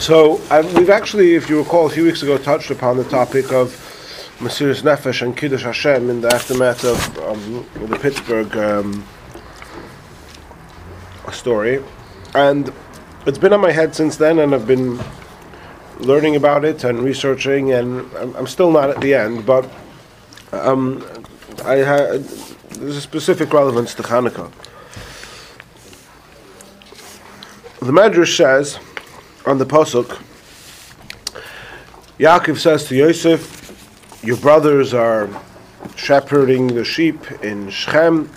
[0.00, 3.52] So um, we've actually, if you recall, a few weeks ago touched upon the topic
[3.52, 3.68] of
[4.38, 9.06] Mesiris Nefesh and Kiddush Hashem in the aftermath of um, the Pittsburgh um,
[11.30, 11.84] story,
[12.34, 12.72] and
[13.26, 14.98] it's been on my head since then, and I've been
[15.98, 19.70] learning about it and researching, and I'm, I'm still not at the end, but
[20.52, 21.04] um,
[21.62, 22.18] I ha-
[22.70, 24.50] there's a specific relevance to Hanukkah.
[27.80, 28.78] The Medrash says
[29.46, 30.20] on the pasuk,
[32.18, 35.28] Yaakov says to Yosef, "Your brothers are
[35.96, 38.30] shepherding the sheep in Shechem.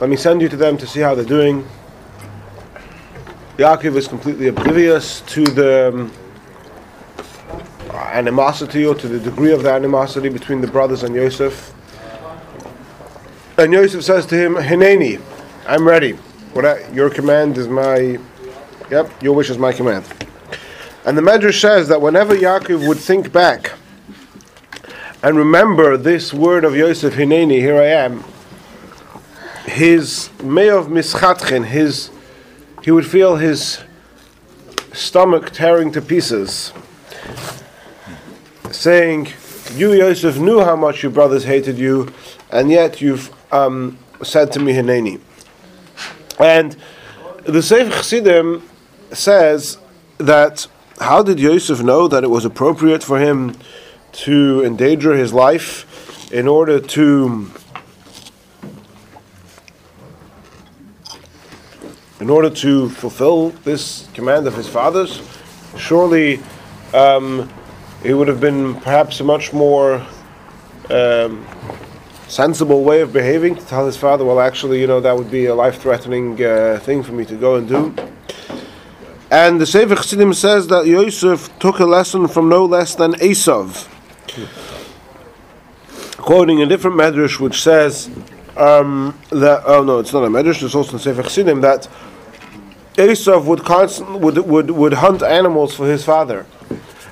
[0.00, 1.66] Let me send you to them to see how they're doing."
[3.56, 6.12] Yaakov is completely oblivious to the um,
[7.92, 11.74] animosity or to the degree of the animosity between the brothers and Yosef.
[13.56, 15.20] And Yosef says to him, Hineni,
[15.66, 16.12] I'm ready.
[16.52, 18.18] What I, your command is my
[18.90, 20.06] Yep, your wish is my command.
[21.04, 23.72] And the Medrash says that whenever Yaakov would think back
[25.22, 28.24] and remember this word of Yosef Hineni, here I am,
[29.66, 32.10] his me'ov mischatchen, his
[32.82, 33.80] he would feel his
[34.94, 36.72] stomach tearing to pieces,
[38.70, 39.28] saying,
[39.74, 42.10] "You Yosef knew how much your brothers hated you,
[42.50, 45.20] and yet you've um, said to me Hineni."
[46.38, 46.76] And
[47.44, 48.67] the Sefer Chassidim
[49.12, 49.78] says
[50.18, 50.66] that
[51.00, 53.56] how did Yosef know that it was appropriate for him
[54.12, 57.50] to endanger his life in order to
[62.20, 65.22] in order to fulfill this command of his father's?
[65.76, 66.40] Surely
[66.92, 67.48] um,
[68.02, 70.04] it would have been perhaps a much more
[70.90, 71.46] um,
[72.26, 75.46] sensible way of behaving to tell his father, well, actually, you know, that would be
[75.46, 77.94] a life threatening uh, thing for me to go and do.
[79.30, 83.86] And the Sefer Chassidim says that Yosef took a lesson from no less than Esav.
[86.16, 88.08] Quoting a different medrash which says
[88.56, 91.88] um, that, oh no, it's not a medrash, it's also in Sefer Chassidim, that
[92.94, 96.46] Esav would, constant, would, would, would hunt animals for his father.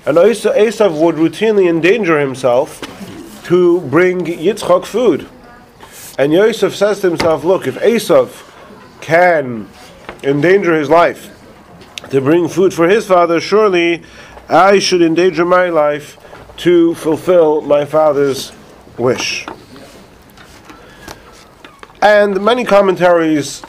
[0.06, 2.81] And Esav would routinely endanger himself
[3.44, 5.28] to bring Yitzchak food.
[6.19, 8.50] And Yosef says to himself, look, if Esav
[9.03, 9.69] can
[10.22, 11.35] endanger his life
[12.10, 14.02] to bring food for his father, surely
[14.48, 16.18] I should endanger my life
[16.58, 18.52] to fulfill my father's
[18.96, 19.46] wish.
[22.00, 23.62] And many commentaries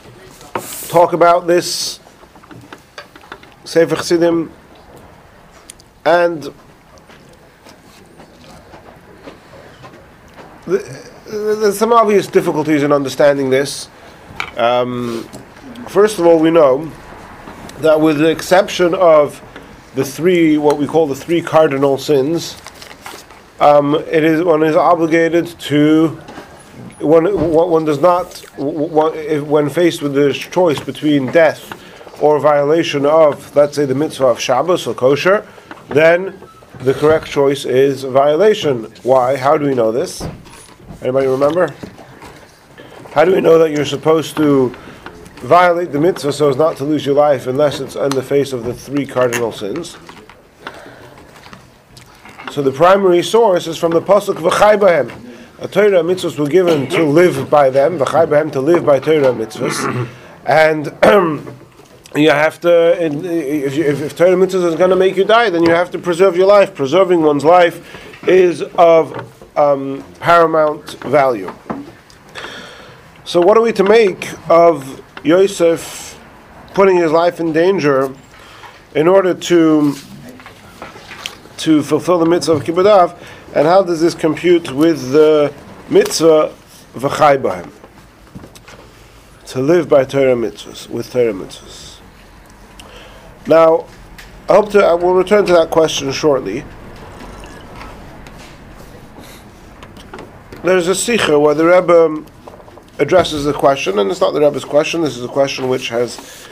[0.88, 2.00] talk about this
[3.64, 4.52] Sefer Chassidim
[6.04, 6.52] and
[10.66, 13.88] there's some obvious difficulties in understanding this.
[14.56, 15.28] Um,
[15.88, 16.90] first of all, we know
[17.80, 19.42] that with the exception of
[19.94, 22.60] the three, what we call the three cardinal sins,
[23.60, 26.08] um, it is one is obligated to
[27.00, 29.12] one one does not one,
[29.48, 31.74] when faced with the choice between death
[32.22, 35.46] or violation of let's say the mitzvah of Shabbos or kosher,
[35.88, 36.38] then
[36.80, 38.84] the correct choice is violation.
[39.02, 39.36] Why?
[39.36, 40.22] How do we know this?
[41.02, 41.74] Anybody remember?
[43.12, 44.74] How do we know that you're supposed to
[45.40, 48.52] violate the mitzvah so as not to lose your life unless it's in the face
[48.52, 49.96] of the three cardinal sins.
[52.50, 55.12] So the primary source is from the pasuk v'chai.
[55.60, 60.08] A Torah mitzvahs were given to live by them, v'chai to live by Torah mitzvahs,
[60.44, 60.86] and
[62.16, 63.04] you have to.
[63.04, 65.90] If, you, if, if Torah mitzvahs is going to make you die, then you have
[65.92, 66.74] to preserve your life.
[66.74, 71.52] Preserving one's life is of um, paramount value.
[73.24, 76.18] So, what are we to make of Yosef
[76.72, 78.14] putting his life in danger
[78.94, 79.94] in order to
[81.58, 83.18] to fulfill the mitzvah of kibbud,
[83.54, 85.52] and how does this compute with the
[85.90, 86.54] mitzvah
[86.94, 87.70] v'chai b'hem?
[89.48, 91.98] To live by Torah mitzvahs, with Torah mitzvahs.
[93.46, 93.86] Now,
[94.48, 94.82] I hope to.
[94.82, 96.64] I will return to that question shortly.
[100.64, 102.24] There's a sikha where the Rebbe
[102.98, 105.02] addresses the question, and it's not the Rebbe's question.
[105.02, 106.48] This is a question which has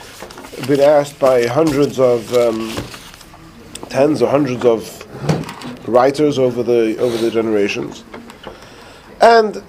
[0.67, 2.73] been asked by hundreds of, um,
[3.89, 8.03] tens or hundreds of writers over the over the generations,
[9.21, 9.63] and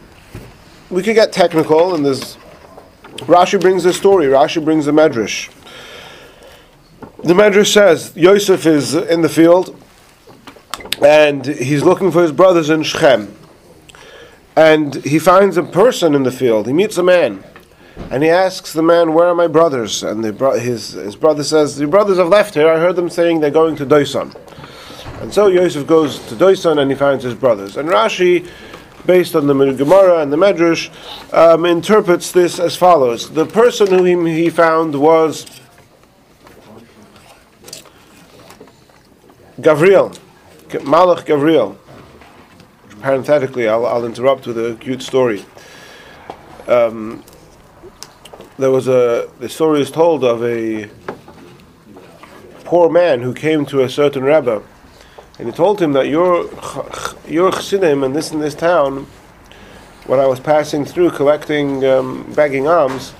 [0.91, 1.95] we could get technical.
[1.95, 2.37] And there's
[3.27, 4.27] Rashi brings a story.
[4.27, 5.53] Rashi brings a medrash.
[7.25, 9.81] The medrash says Yosef is in the field,
[11.05, 13.38] and he's looking for his brothers in Shechem
[14.59, 16.67] and he finds a person in the field.
[16.67, 17.45] He meets a man,
[18.11, 21.45] And he asks the man, "Where are my brothers?" And the bro- his his brother
[21.45, 22.69] says, "Your brothers have left here.
[22.69, 24.35] I heard them saying they're going to Doisan."
[25.21, 27.77] And so Yosef goes to Doisan and he finds his brothers.
[27.77, 28.47] And Rashi,
[29.05, 30.91] based on the Gemara and the Medrash,
[31.33, 35.45] um, interprets this as follows: The person whom he found was
[39.61, 40.17] Gavriel,
[40.95, 41.77] Malach Gavriel.
[43.01, 45.45] Parenthetically, I'll, I'll interrupt with a cute story.
[46.67, 47.25] Um,
[48.59, 50.91] there was a the story is told of a
[52.65, 54.63] poor man who came to a certain rebbe,
[55.39, 56.51] and he told him that your
[57.27, 59.07] your chassidim in this in this town,
[60.07, 63.15] when I was passing through collecting um, begging alms,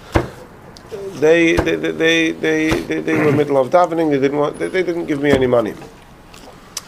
[1.15, 4.11] they they, they they, they, they, they were middle of davening.
[4.11, 5.75] They didn't want they, they didn't give me any money.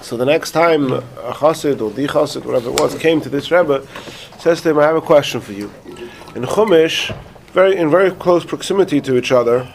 [0.03, 1.03] So the next time a
[1.33, 3.87] chassid or the chassid, whatever it was, came to this rebbe,
[4.39, 5.71] says to him, "I have a question for you."
[6.35, 7.15] In Chumash
[7.53, 9.69] very in very close proximity to each other.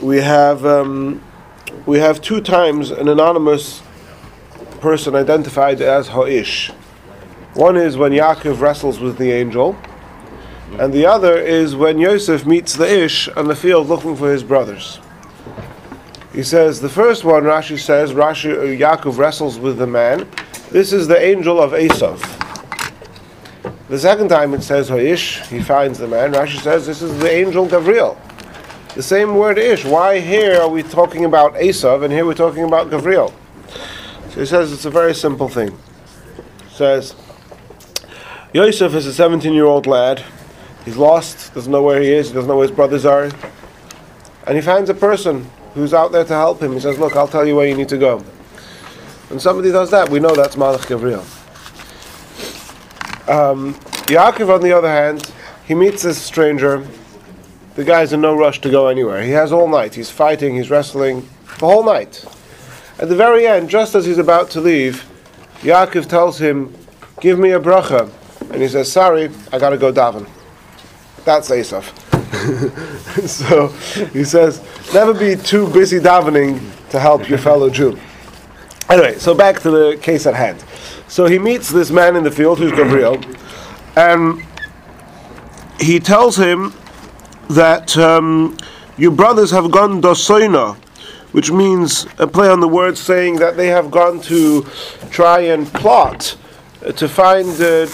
[0.00, 1.22] We have um,
[1.86, 3.82] we have two times an anonymous
[4.80, 6.70] person identified as Ha'ish.
[7.54, 9.76] One is when Yaakov wrestles with the angel,
[10.78, 14.42] and the other is when Yosef meets the Ish on the field looking for his
[14.42, 14.98] brothers.
[16.32, 20.26] He says the first one, Rashi says, Rashi uh, Yaakov wrestles with the man.
[20.70, 22.20] This is the angel of Esav.
[23.88, 26.32] The second time it says Hoish, he finds the man.
[26.32, 28.16] Rashi says this is the angel Gavriel.
[28.94, 29.84] The same word ish.
[29.84, 33.30] Why here are we talking about Esav and here we're talking about Gavriel?
[34.30, 35.76] So he says it's a very simple thing.
[36.68, 37.14] He says
[38.54, 40.24] Yosef is a 17 year old lad.
[40.86, 43.30] He's lost, doesn't know where he is, doesn't know where his brothers are.
[44.46, 46.72] And he finds a person who's out there to help him.
[46.72, 48.18] He says, Look, I'll tell you where you need to go.
[49.28, 51.22] When somebody does that, we know that's Malach Gavriel.
[53.28, 53.74] Um,
[54.06, 55.32] Yaakov, on the other hand,
[55.64, 56.86] he meets this stranger.
[57.74, 59.22] The guy's in no rush to go anywhere.
[59.22, 59.94] He has all night.
[59.94, 61.26] He's fighting, he's wrestling
[61.58, 62.24] the whole night.
[62.98, 65.08] At the very end, just as he's about to leave,
[65.60, 66.74] Yaakov tells him,
[67.20, 68.10] Give me a bracha.
[68.50, 70.28] And he says, Sorry, I gotta go daven.
[71.24, 72.11] That's Esav.
[73.26, 73.68] so
[74.12, 74.62] he says,
[74.94, 77.98] Never be too busy davening to help your fellow Jew.
[78.88, 80.62] Anyway, so back to the case at hand.
[81.08, 83.20] So he meets this man in the field who's Gabriel,
[83.96, 84.42] and
[85.78, 86.72] he tells him
[87.50, 88.56] that um,
[88.96, 90.76] your brothers have gone dosoina,
[91.32, 94.62] which means a play on the word saying that they have gone to
[95.10, 96.36] try and plot
[96.84, 97.86] uh, to find uh,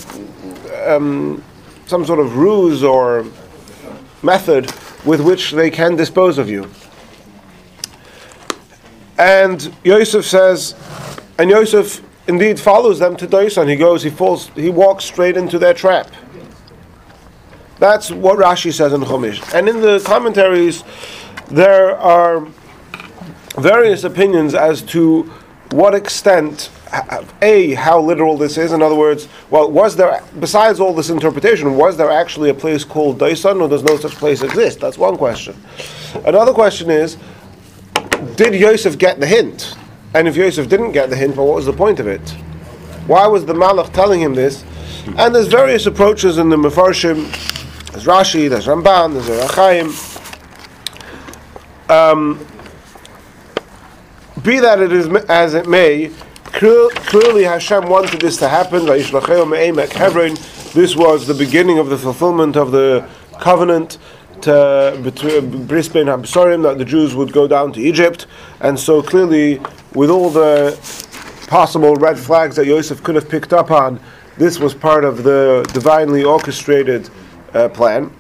[0.86, 1.42] um,
[1.86, 3.26] some sort of ruse or
[4.22, 4.72] method
[5.04, 6.70] with which they can dispose of you.
[9.18, 10.74] And Yosef says,
[11.38, 13.68] and Yosef indeed follows them to Doisan.
[13.68, 16.10] He goes, he falls, he walks straight into their trap.
[17.78, 19.54] That's what Rashi says in Chumash.
[19.54, 20.84] And in the commentaries,
[21.48, 22.46] there are
[23.56, 25.22] various opinions as to
[25.70, 26.70] what extent,
[27.42, 28.72] a, how literal this is.
[28.72, 32.84] In other words, well, was there, besides all this interpretation, was there actually a place
[32.84, 34.80] called Doisan, or does no such place exist?
[34.80, 35.56] That's one question.
[36.24, 37.16] Another question is,
[38.36, 39.76] did Yosef get the hint?
[40.14, 42.30] And if Yosef didn't get the hint, well, what was the point of it?
[43.06, 44.64] Why was the Malach telling him this?
[45.16, 47.30] And there's various approaches in the Mefarshim.
[47.92, 50.16] There's Rashi, there's Ramban, there's Ohr HaChaim.
[51.90, 52.46] Um,
[54.42, 56.10] be that it is as it may,
[56.52, 58.86] clearly Hashem wanted this to happen.
[58.86, 59.12] This
[60.96, 63.08] was the beginning of the fulfillment of the
[63.40, 63.98] covenant
[64.42, 68.26] to between Bris Bein HaBesarim that the Jews would go down to Egypt,
[68.60, 69.60] and so clearly
[69.94, 70.76] with all the
[71.48, 74.00] possible red flags that Yosef could have picked up on,
[74.36, 77.10] this was part of the divinely orchestrated
[77.54, 78.12] uh, plan.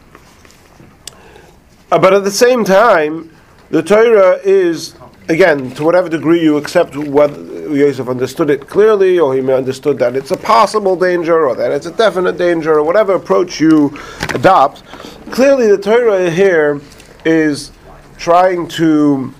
[1.90, 3.30] Uh, but at the same time,
[3.70, 4.94] the Torah is,
[5.28, 7.40] again, to whatever degree you accept whether
[7.74, 11.70] Yosef understood it clearly, or he may understood that it's a possible danger, or that
[11.70, 13.96] it's a definite danger, or whatever approach you
[14.34, 14.84] adopt,
[15.30, 16.80] clearly the Torah here
[17.24, 17.72] is
[18.16, 19.32] trying to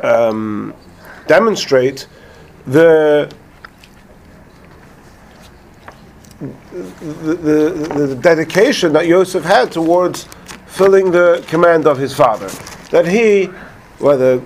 [0.00, 0.74] um,
[1.26, 2.06] demonstrate
[2.66, 3.32] the
[6.40, 10.28] the, the, the, dedication that Yosef had towards
[10.66, 12.48] filling the command of his father.
[12.90, 13.50] That he,
[13.98, 14.42] whether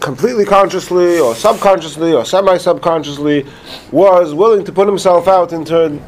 [0.00, 3.46] completely consciously or subconsciously or semi subconsciously,
[3.90, 6.02] was willing to put himself out into an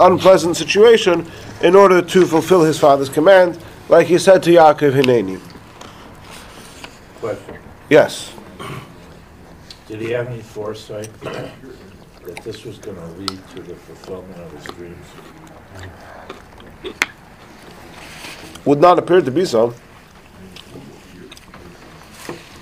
[0.00, 1.30] unpleasant situation
[1.62, 5.40] in order to fulfill his father's command, like he said to Yaakov Hineni.
[7.20, 7.58] Question.
[7.90, 8.32] Yes.
[9.88, 11.52] Did he have any foresight that
[12.42, 15.06] this was going to lead to the fulfillment of his dreams?
[18.66, 19.72] would not appear to be so.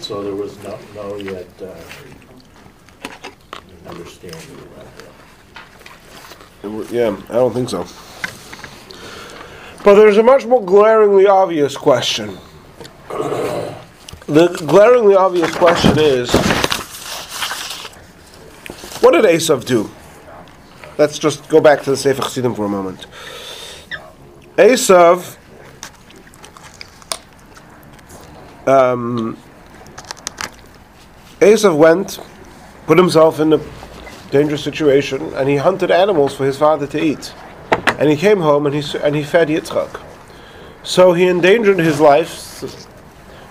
[0.04, 1.74] So there was no, no yet, uh,
[3.88, 6.92] understanding about that.
[6.92, 7.86] Yeah, I don't think so.
[9.82, 12.36] But there's a much more glaringly obvious question.
[13.08, 16.30] The glaringly obvious question is
[19.00, 19.90] what did Esav do?
[20.98, 23.06] Let's just go back to the Sefer Chassidim for a moment.
[24.58, 25.38] Esav
[28.66, 29.38] um,
[31.44, 32.18] Esav went,
[32.86, 33.60] put himself in a
[34.30, 37.34] dangerous situation, and he hunted animals for his father to eat.
[37.98, 40.00] And he came home and he and he fed Yitzchak.
[40.82, 42.64] So he endangered his life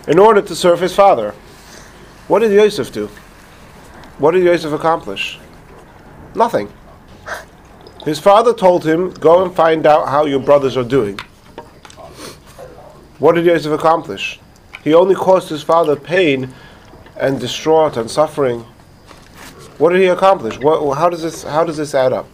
[0.08, 1.32] in order to serve his father.
[2.28, 3.10] What did Yosef do?
[4.18, 5.40] What did Yosef accomplish?
[6.36, 6.74] Nothing.
[8.06, 11.20] His father told him, "Go and find out how your brothers are doing."
[13.20, 14.40] What did Yosef accomplish?
[14.84, 16.54] He only caused his father pain
[17.18, 18.62] and distraught and suffering.
[19.78, 20.60] What did he accomplish?
[20.60, 22.28] What, how does this how does this add up?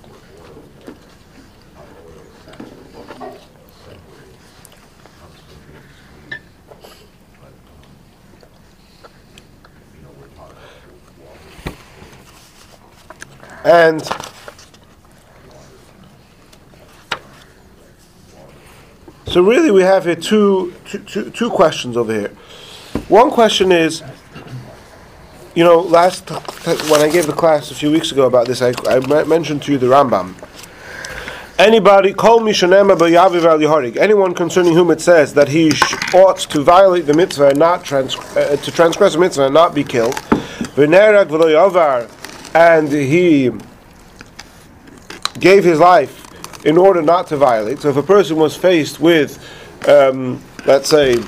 [13.69, 14.01] And
[19.27, 22.29] so really we have here two, two, two, two questions over here.
[23.09, 24.01] One question is,
[25.59, 26.29] you know, last
[26.89, 29.73] when I gave the class a few weeks ago about this, I, I mentioned to
[29.73, 30.33] you the Rambam.
[31.57, 33.97] Anybody, call me shanema b'yaviv al yaharig.
[33.97, 35.73] Anyone concerning whom it says that he
[36.13, 39.75] ought to violate the mitzvah and not trans- uh, to transgress the mitzvah and not
[39.75, 40.15] be killed,
[42.55, 43.51] and he
[45.41, 47.79] gave his life in order not to violate.
[47.79, 49.45] So if a person was faced with,
[49.89, 51.21] um, let's say,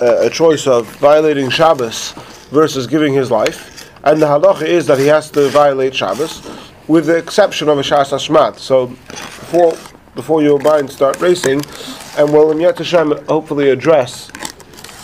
[0.00, 2.14] a, a choice of violating Shabbos
[2.54, 6.40] versus giving his life, and the halacha is that he has to violate Shabbos,
[6.86, 8.56] with the exception of a Shas Hashmad.
[8.58, 9.76] So before
[10.14, 11.60] before your mind start racing,
[12.16, 14.30] and we'll in Yet Hashem hopefully address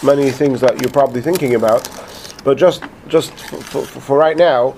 [0.05, 1.89] many things that you're probably thinking about,
[2.45, 4.77] but just just for, for, for right now,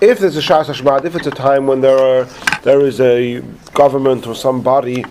[0.00, 2.24] if there's a Shas Hashmad, if it's a time when there are
[2.62, 3.40] there is a
[3.72, 5.04] government or some body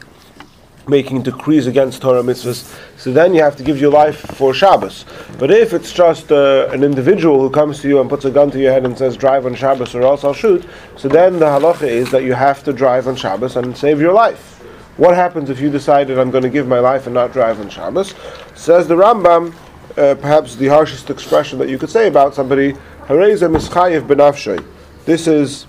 [0.87, 5.05] making decrees against Torah mitzvahs, so then you have to give your life for Shabbos.
[5.39, 8.51] But if it's just uh, an individual who comes to you and puts a gun
[8.51, 10.65] to your head and says, drive on Shabbos or else I'll shoot,
[10.97, 14.13] so then the halacha is that you have to drive on Shabbos and save your
[14.13, 14.59] life.
[14.97, 17.69] What happens if you decided I'm going to give my life and not drive on
[17.69, 18.13] Shabbos?
[18.53, 19.53] Says the Rambam,
[19.97, 22.73] uh, perhaps the harshest expression that you could say about somebody,
[23.07, 24.63] Hareza mischayev benafshay.
[25.05, 25.65] This is,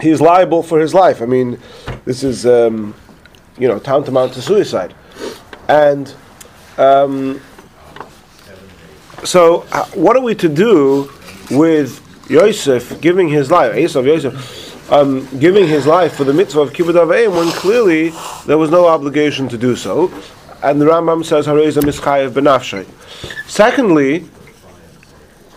[0.00, 1.20] he's liable for his life.
[1.20, 1.58] I mean,
[2.04, 2.94] this is, um,
[3.58, 4.94] you know, tantamount to suicide.
[5.68, 6.14] And
[6.78, 7.40] um,
[9.24, 11.10] so, uh, what are we to do
[11.50, 16.72] with Yosef giving his life, Esav Yosef, um, giving his life for the mitzvah of
[16.72, 18.12] kibbud avayim when clearly
[18.46, 20.12] there was no obligation to do so?
[20.62, 22.86] And the Rambam says, "Hareza mischayev benafshay."
[23.48, 24.28] Secondly,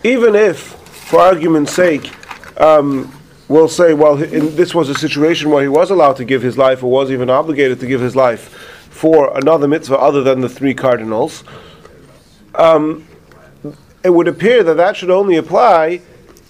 [0.04, 2.12] even if, for argument's sake,
[2.60, 3.12] um,
[3.48, 6.58] we'll say, well, in, this was a situation where he was allowed to give his
[6.58, 8.50] life or was even obligated to give his life
[8.90, 11.44] for another mitzvah other than the three cardinals,
[12.56, 13.06] um,
[14.04, 16.02] it would appear that that should only apply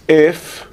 [0.08, 0.68] if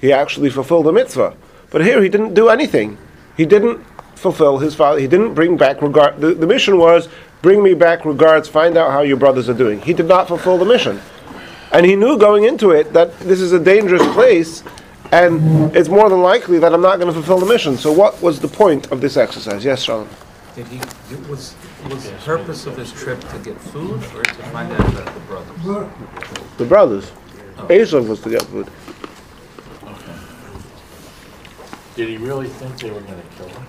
[0.00, 1.36] he actually fulfilled the mitzvah.
[1.70, 2.96] But here he didn't do anything.
[3.36, 5.00] He didn't fulfill his father.
[5.00, 6.20] He didn't bring back regard.
[6.20, 7.08] The, the mission was
[7.42, 8.48] bring me back regards.
[8.48, 9.80] Find out how your brothers are doing.
[9.80, 11.00] He did not fulfill the mission,
[11.72, 14.62] and he knew going into it that this is a dangerous place,
[15.12, 17.76] and it's more than likely that I'm not going to fulfill the mission.
[17.76, 19.64] So what was the point of this exercise?
[19.64, 20.08] Yes, Shalom.
[20.54, 21.54] Did he, it was,
[21.90, 25.20] was the purpose of his trip to get food or to find out about the
[25.20, 25.90] brothers?
[26.58, 27.12] The brothers.
[27.58, 27.66] Oh.
[27.66, 28.68] Esav was to get food.
[29.82, 30.12] Okay.
[31.96, 33.66] Did he really think they were gonna kill him?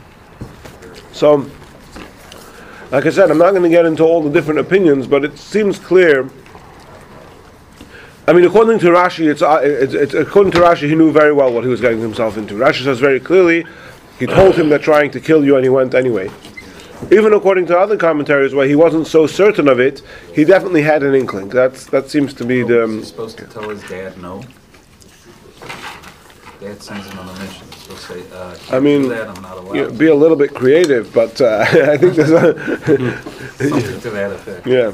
[1.12, 1.50] So,
[2.92, 5.38] like I said, I'm not going to get into all the different opinions, but it
[5.38, 6.30] seems clear.
[8.27, 11.32] I mean, according to Rashi, it's, uh, it's, it's according to Rashi, he knew very
[11.32, 12.55] well what he was getting himself into.
[12.55, 13.65] Rashi says very clearly,
[14.17, 16.29] he told him they're trying to kill you, and he went anyway.
[17.12, 20.01] Even according to other commentaries, where he wasn't so certain of it,
[20.34, 21.50] he definitely had an inkling.
[21.50, 22.79] That's that seems to be the.
[22.79, 24.41] Was he Um, supposed to tell his dad no?
[26.62, 29.75] Dad sends him on a mission, so say, uh, I mean, do that, I'm not
[29.75, 32.55] you know, be a little bit creative, but uh, I think there's a
[33.58, 34.65] Something to that effect.
[34.65, 34.91] yeah.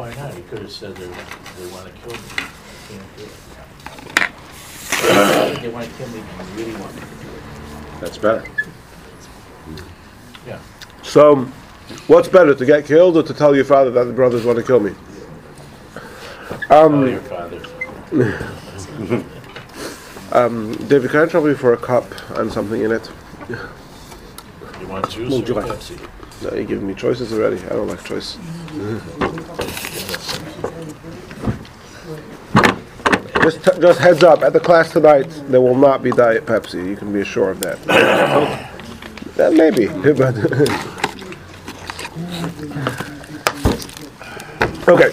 [0.00, 0.32] Why not?
[0.32, 2.18] He could have said they, they wanna kill me.
[2.88, 3.30] Can't do it.
[5.60, 7.02] They wanna kill me, they really want me.
[8.00, 8.42] That's better.
[10.46, 10.58] Yeah.
[11.02, 11.44] So,
[12.06, 14.64] what's better, to get killed or to tell your father that the brothers want to
[14.64, 14.94] kill me?
[16.68, 17.60] Tell um, your father.
[20.32, 22.06] Um, David, can I trouble you for a cup
[22.38, 23.10] and something in it?
[23.48, 25.68] You want juice or July.
[25.68, 25.98] Pepsi?
[26.42, 27.56] No, you're giving me choices already.
[27.64, 28.38] I don't like choice.
[33.42, 36.86] Just, t- just heads up, at the class tonight, there will not be Diet Pepsi.
[36.86, 37.78] You can be assured of that.
[39.38, 40.36] Uh, maybe, but.
[44.88, 45.10] okay,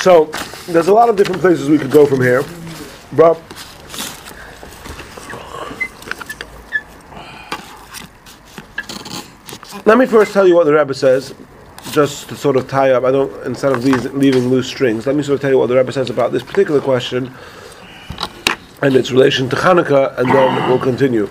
[0.00, 0.30] so
[0.72, 2.42] there's a lot of different places we could go from here,
[3.12, 3.38] but.
[9.86, 11.34] Let me first tell you what the Rebbe says,
[11.94, 13.04] just to sort of tie up.
[13.04, 15.06] I don't instead of these, leaving loose strings.
[15.06, 17.32] Let me sort of tell you what the Rebbe says about this particular question
[18.82, 21.28] and its relation to Hanukkah, and then we'll continue.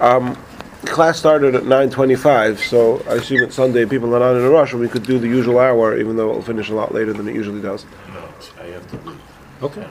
[0.00, 0.36] Um,
[0.84, 3.86] class started at 9:25, so I assume it's Sunday.
[3.86, 6.30] People are not in a rush, and we could do the usual hour, even though
[6.30, 7.86] it'll finish a lot later than it usually does.
[8.12, 8.28] No,
[8.60, 9.20] I have to leave.
[9.62, 9.86] Okay.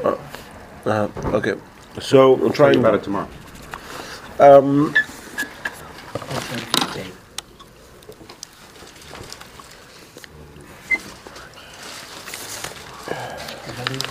[0.86, 1.08] Uh,
[1.38, 1.54] okay,
[2.00, 3.28] so we'll try and about it tomorrow.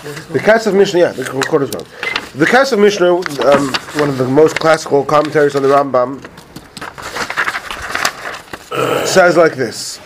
[0.09, 1.85] The Kesef Mishnah, yeah, the recorder's gone.
[2.35, 6.23] The of Mishnah, um, one of the most classical commentaries on the Rambam,
[9.07, 9.99] says like this.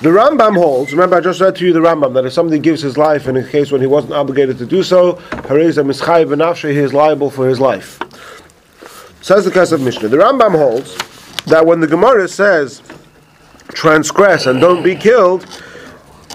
[0.00, 2.80] The Rambam holds, remember I just read to you the Rambam, that if somebody gives
[2.80, 5.14] his life in a case when he wasn't obligated to do so,
[5.48, 7.98] he is liable for his life.
[9.22, 10.08] Says the Kesef Mishnah.
[10.08, 10.96] The Rambam holds
[11.46, 12.82] that when the Gemara says,
[13.68, 15.46] transgress and don't be killed,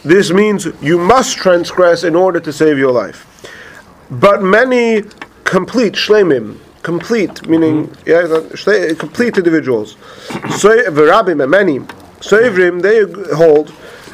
[0.03, 3.25] this means you must transgress in order to save your life.
[4.12, 5.03] But many
[5.43, 8.10] complete shlemim, complete meaning mm-hmm.
[8.10, 9.95] yeah, that- shle- complete individuals,
[10.57, 11.79] so v'rabim and many
[12.19, 13.00] soivrim they
[13.36, 13.67] hold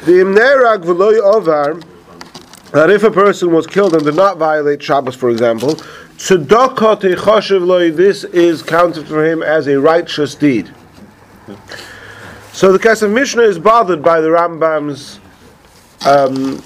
[0.04, 1.82] the imnerag v'loy ovar
[2.72, 5.74] that if a person was killed and did not violate Shabbos, for example,
[6.16, 10.72] tzedakah techashiv loy, this is counted for him as a righteous deed.
[12.52, 15.18] So the Kesef Mishnah is bothered by the Rambam's
[16.06, 16.62] um,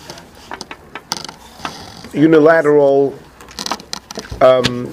[2.12, 3.18] unilateral
[4.40, 4.86] um,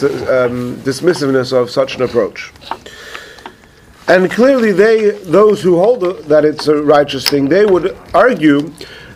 [0.00, 2.52] um, dismissiveness of such an approach.
[4.06, 8.72] And clearly, they, those who hold that it's a righteous thing, they would argue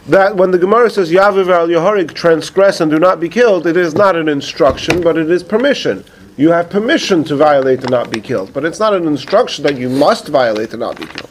[0.09, 3.77] that when the Gemara says Yaviv al Yahorig transgress and do not be killed, it
[3.77, 6.05] is not an instruction, but it is permission.
[6.37, 9.79] You have permission to violate and not be killed, but it's not an instruction that
[9.79, 11.31] you must violate and not be killed.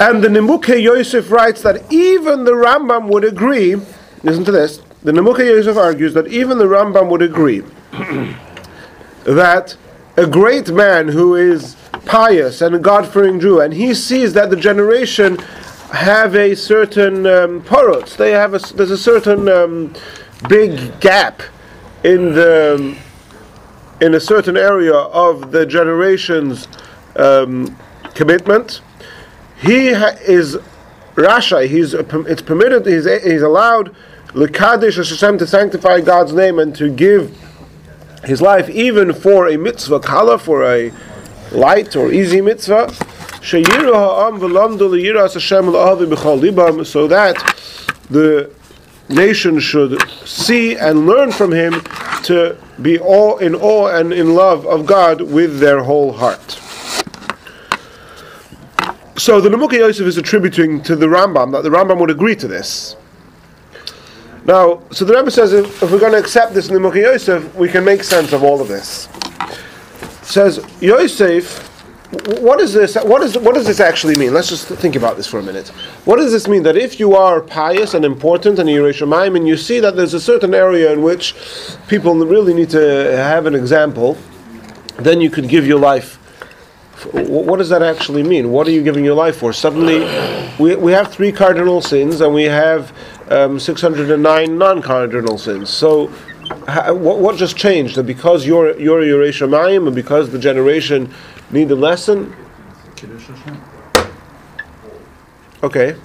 [0.00, 3.76] And the Nemuke Yosef writes that even the Rambam would agree,
[4.22, 7.62] listen to this, the Nemuke Yosef argues that even the Rambam would agree
[9.24, 9.76] that
[10.16, 11.76] a great man who is
[12.06, 15.38] pious and a God-fearing Jew, and he sees that the generation
[15.92, 19.94] have a certain um, porot, they have a, there's a certain um,
[20.48, 21.42] big gap
[22.02, 22.96] in the
[24.00, 26.66] in a certain area of the generation's
[27.16, 27.76] um,
[28.14, 28.80] commitment.
[29.58, 30.58] He ha- is
[31.14, 31.66] Rasha.
[31.68, 32.86] He's it's permitted.
[32.86, 33.94] He's he's allowed
[34.28, 37.36] lekadesh Hashem to sanctify God's name and to give
[38.24, 40.92] his life even for a mitzvah kala for a
[41.52, 42.92] light or easy mitzvah.
[43.42, 43.60] So
[47.08, 47.36] that
[48.10, 48.50] the
[49.08, 51.82] nation should see and learn from him
[52.22, 56.58] to be all in awe and in love of God with their whole heart.
[59.16, 62.48] So the Nemuka Yosef is attributing to the Rambam that the Rambam would agree to
[62.48, 62.96] this.
[64.44, 67.68] Now, so the Rebbe says if, if we're going to accept this Nemuka Yosef, we
[67.68, 69.08] can make sense of all of this.
[70.22, 71.70] says Yosef,
[72.40, 72.96] what is this?
[72.96, 74.34] What is what does this actually mean?
[74.34, 75.68] Let's just think about this for a minute.
[76.04, 76.62] What does this mean?
[76.62, 80.14] That if you are pious and important and you're Shemaim and you see that there's
[80.14, 81.34] a certain area in which
[81.88, 84.16] people really need to have an example,
[84.98, 86.18] then you could give your life.
[87.12, 88.50] Wh- What does that actually mean?
[88.50, 89.52] What are you giving your life for?
[89.52, 90.00] Suddenly,
[90.58, 92.92] we, we have three cardinal sins and we have
[93.30, 95.70] um, 609 non-cardinal sins.
[95.70, 96.08] So,
[96.68, 97.96] ha, what, what just changed?
[97.96, 101.12] That because you're you're a Yerei Shamayim and because the generation
[101.50, 102.34] need a lesson?
[105.62, 105.96] Okay.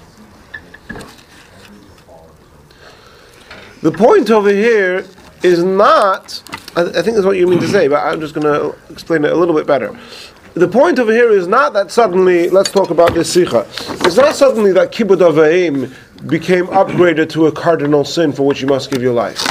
[3.82, 5.06] The point over here
[5.44, 6.42] is not.
[6.76, 9.24] I, I think that's what you mean to say, but I'm just going to explain
[9.26, 9.98] it a little bit better.
[10.60, 12.50] The point over here is not that suddenly.
[12.50, 13.66] Let's talk about this sikha.
[14.04, 15.96] It's not suddenly that kibbud avayim
[16.28, 19.42] became upgraded to a cardinal sin for which you must give your life.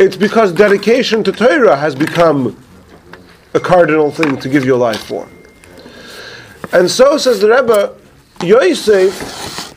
[0.00, 2.60] It's because dedication to Torah has become
[3.54, 5.28] a cardinal thing to give your life for.
[6.72, 7.96] And so says the Rebbe,
[8.42, 9.72] Yosef,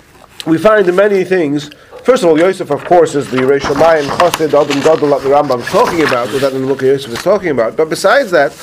[0.48, 1.70] we find in many things.
[2.02, 5.30] First of all, Yosef, of course, is the Yerei Shamayim Chassid Adam Gadol that the
[5.30, 7.78] Rambam is talking about, that the book of Yosef is talking about.
[7.78, 8.54] But besides that,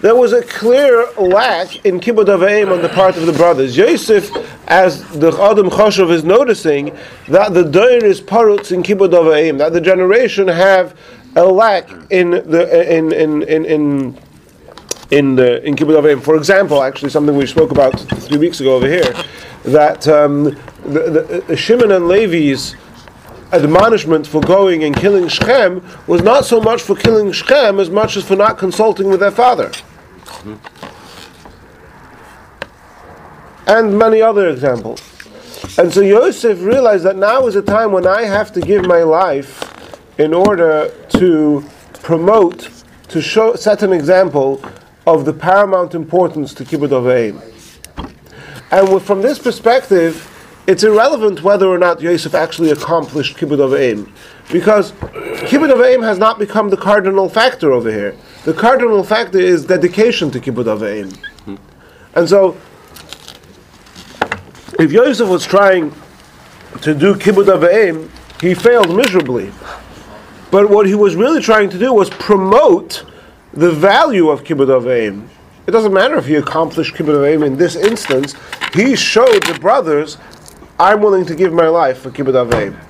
[0.00, 3.76] there was a clear lack in kibbud avayim on the part of the brothers.
[3.76, 4.30] Yosef,
[4.68, 6.96] as the Adam Choshev is noticing,
[7.28, 10.96] that the doir is parutz in kibbud avayim, that the generation have
[11.36, 13.64] a lack in the in in in.
[13.64, 14.18] in
[15.10, 16.22] in the in Kibbud Avim.
[16.22, 19.14] For example, actually, something we spoke about three weeks ago over here,
[19.64, 20.44] that um,
[20.84, 22.76] the, the, Shimon and Levi's
[23.52, 28.16] admonishment for going and killing Shechem was not so much for killing Shechem as much
[28.16, 29.72] as for not consulting with their father.
[33.66, 35.00] And many other examples.
[35.76, 39.02] And so Yosef realized that now is a time when I have to give my
[39.02, 39.64] life
[40.18, 41.64] in order to
[42.02, 42.70] promote,
[43.08, 44.62] to show, set an example
[45.06, 47.42] of the paramount importance to Kibbud Avim.
[48.70, 50.26] And from this perspective,
[50.66, 54.10] it's irrelevant whether or not Yosef actually accomplished Kibbud Avim,
[54.52, 58.14] because Kibbud Avim has not become the cardinal factor over here.
[58.48, 61.58] The cardinal factor is dedication to Kibbud Avim.
[62.14, 62.56] And so,
[64.80, 65.94] if Yosef was trying
[66.80, 68.08] to do Kibbud Avim,
[68.40, 69.52] he failed miserably.
[70.50, 73.04] But what he was really trying to do was promote
[73.52, 75.28] the value of Kibbud Avim.
[75.66, 78.34] It doesn't matter if he accomplished Kibbud Avim in this instance.
[78.72, 80.16] He showed the brothers,
[80.80, 82.87] I'm willing to give my life for Kibbud Avim.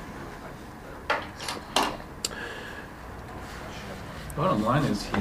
[4.38, 5.20] Bottom line is he,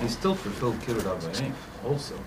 [0.00, 1.52] he still fulfilled Kibbud Avim
[1.86, 2.18] also.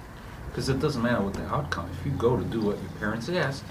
[0.47, 1.89] Because it doesn't matter what the outcome.
[1.99, 3.65] If you go to do what your parents asked,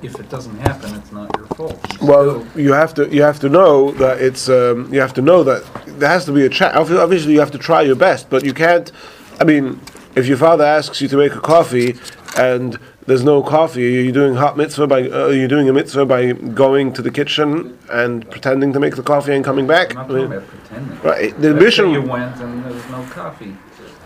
[0.00, 1.78] if it doesn't happen, it's not your fault.
[2.00, 5.12] You Well, still- you have to you have to know that it's um, you have
[5.12, 6.74] to know that there has to be a chat.
[6.74, 8.90] Obviously, you have to try your best, but you can't.
[9.38, 9.80] I mean,
[10.14, 11.98] if your father asks you to make a coffee
[12.38, 12.78] and
[13.10, 16.06] there's no coffee, are you doing hot mitzvah by uh, are you doing a mitzvah
[16.06, 19.96] by going to the kitchen and pretending to make the coffee and coming back?
[19.96, 21.00] I'm not I mean, about pretending.
[21.02, 23.56] Right, the mission- you went and there was no coffee.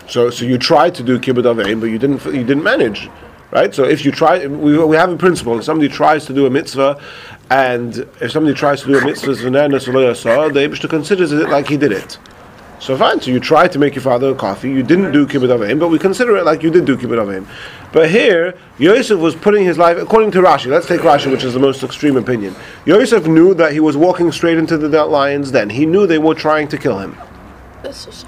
[0.08, 2.24] So, so you tried to do kibbud avim, but you didn't.
[2.24, 3.10] You didn't manage,
[3.50, 3.74] right?
[3.74, 5.58] So, if you try, we, we have a principle.
[5.58, 6.98] If somebody tries to do a mitzvah,
[7.50, 11.92] and if somebody tries to do a mitzvah, the Eibushter considers it like he did
[11.92, 12.18] it.
[12.80, 13.18] So fine.
[13.20, 14.70] So you tried to make your father a coffee.
[14.70, 17.46] You didn't do kibbud avim, but we consider it like you did do kibbud avim.
[17.94, 20.66] But here, Yosef was putting his life according to Rashi.
[20.66, 22.57] Let's take Rashi, which is the most extreme opinion.
[22.85, 25.52] Yosef knew that he was walking straight into the lions.
[25.52, 27.16] Then he knew they were trying to kill him.
[27.85, 28.24] Is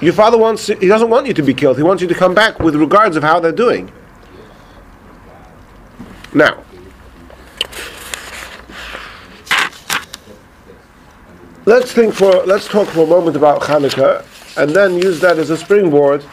[0.00, 1.78] Your father wants he doesn't want you to be killed.
[1.78, 3.90] He wants you to come back with regards of how they're doing.
[6.32, 6.62] Now,
[11.66, 14.24] let's think for let's talk for a moment about Hanukkah
[14.56, 16.24] and then use that as a springboard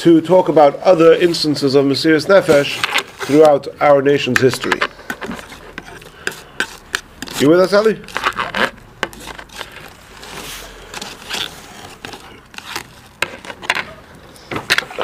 [0.00, 2.82] to talk about other instances of Mesiris Nefesh
[3.26, 4.80] throughout our nation's history.
[7.38, 7.96] You with us, Ali?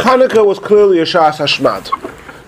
[0.01, 1.91] Hanukkah was clearly a Shas Hashmad.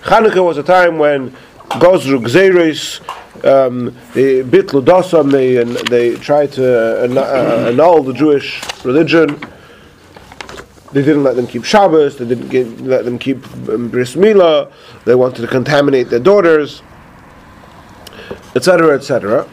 [0.01, 1.29] Hanukkah was a time when
[1.77, 2.99] Gozru Gzeris,
[3.45, 9.39] um, they bitlu dosam, they, they tried to uh, annul the Jewish religion.
[10.91, 12.17] They didn't let them keep Shabbos.
[12.17, 14.71] They didn't get, let them keep um, bris milah.
[15.05, 16.81] They wanted to contaminate their daughters,
[18.55, 19.47] etc., etc.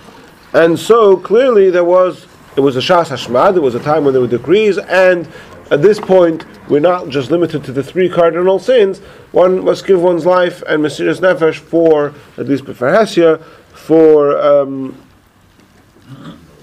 [0.54, 3.56] And so clearly there was it was a shas hashmad.
[3.56, 5.28] It was a time when there were decrees, and
[5.70, 9.00] at this point we're not just limited to the three cardinal sins.
[9.32, 13.42] One must give one's life and mesiras nefesh for at least for Hesia,
[13.74, 14.96] for um,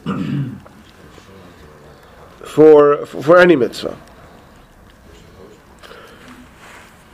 [2.43, 3.95] for for any mitzvah.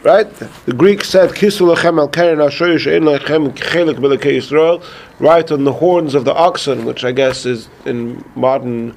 [0.02, 0.34] Right?
[0.66, 4.82] The Greek said, "Kisu lechem al keren ashoyer she'en lechem chelik b'lekei Yisrael,"
[5.20, 8.96] right on the horns of the oxen, which I guess is in modern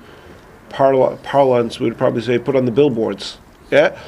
[0.68, 3.38] parla- parlance we would probably say, put on the billboards.
[3.72, 3.98] Yeah,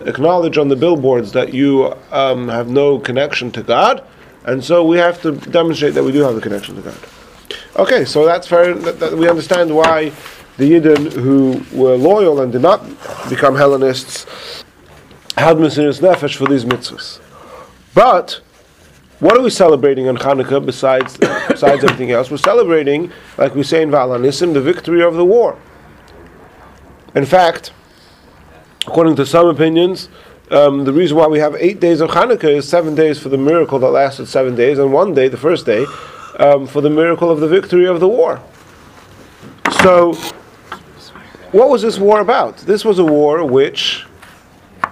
[0.00, 4.04] acknowledge on the billboards that you um, have no connection to God,
[4.44, 6.98] and so we have to demonstrate that we do have a connection to God.
[7.76, 8.74] Okay, so that's fair.
[8.74, 10.12] That, that we understand why
[10.58, 12.84] the Yidden who were loyal and did not
[13.30, 14.26] become Hellenists
[15.40, 17.20] had Mesiris Nefesh for these mitzvahs.
[17.94, 18.40] But
[19.20, 22.30] what are we celebrating on Hanukkah besides besides everything else?
[22.30, 25.58] We're celebrating, like we say in V'al HaNissim, the victory of the war.
[27.14, 27.72] In fact,
[28.86, 30.08] according to some opinions,
[30.50, 33.38] um, the reason why we have eight days of Hanukkah is seven days for the
[33.38, 35.86] miracle that lasted seven days, and one day, the first day,
[36.38, 38.42] um, for the miracle of the victory of the war.
[39.82, 40.14] So,
[41.52, 42.58] what was this war about?
[42.58, 44.04] This was a war which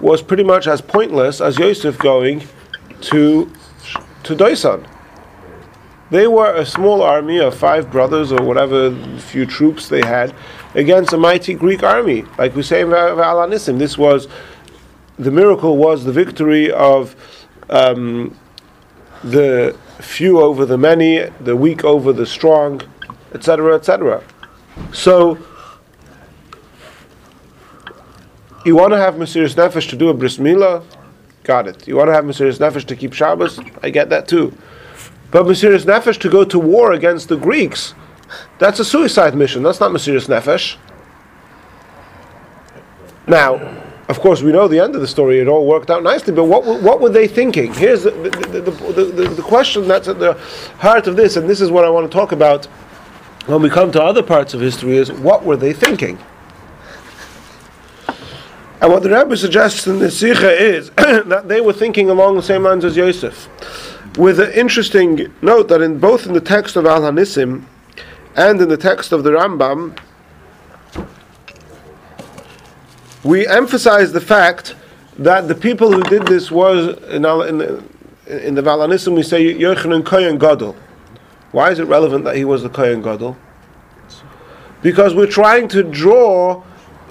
[0.01, 2.47] was pretty much as pointless as Yosef going
[3.03, 3.51] to
[4.23, 4.87] to Doisan.
[6.11, 10.35] They were a small army of five brothers or whatever few troops they had
[10.75, 12.25] against a mighty Greek army.
[12.37, 14.27] Like we say in V'al HaNissim, this was
[15.19, 17.15] the miracle was the victory of
[17.69, 18.37] um,
[19.23, 22.81] the few over the many, the weak over the strong,
[23.33, 24.25] etc., etc.
[24.93, 25.39] So
[28.65, 30.85] you want to have Mesiris Nefesh to do a bris milah,
[31.45, 31.89] got it.
[31.89, 34.57] You want to have Mesiris Nefesh to keep Shabbos, I get that too.
[35.31, 37.95] But Mesiris Nefesh to go to war against the Greeks,
[38.59, 39.63] that's a suicide mission.
[39.63, 40.77] That's not Mesiris Nefesh.
[43.27, 45.39] Now, of course, we know the end of the story.
[45.39, 46.35] It all worked out nicely.
[46.35, 47.73] But what, what were they thinking?
[47.73, 50.35] Here's the, the, the, the, the question that's at the
[50.79, 52.67] heart of this, and this is what I want to talk about
[53.47, 56.19] when we come to other parts of history: is what were they thinking?
[58.81, 62.43] And what the Rebbe suggests in the Sikha is that they were thinking along the
[62.43, 63.49] same lines as Yosef
[64.17, 67.65] with an interesting note that in both in the text of Al Hanisim
[68.37, 69.99] and in the text of the Rambam,
[73.23, 74.75] we emphasize the fact
[75.19, 77.85] that the people who did this was in, Al, in, the,
[78.27, 80.75] in the V'al HaNissim we say Yochanan Kohen Gadol.
[81.53, 83.37] Why is it relevant that he was the Kohen Gadol?
[84.81, 86.63] Because we're trying to draw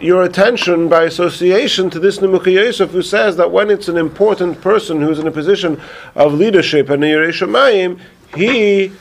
[0.02, 4.62] your attention by association to this Nimukha Yosef who says that when it's an important
[4.62, 5.82] person who's in a position
[6.16, 8.00] of leadership and Yerushalayim,
[8.36, 8.92] he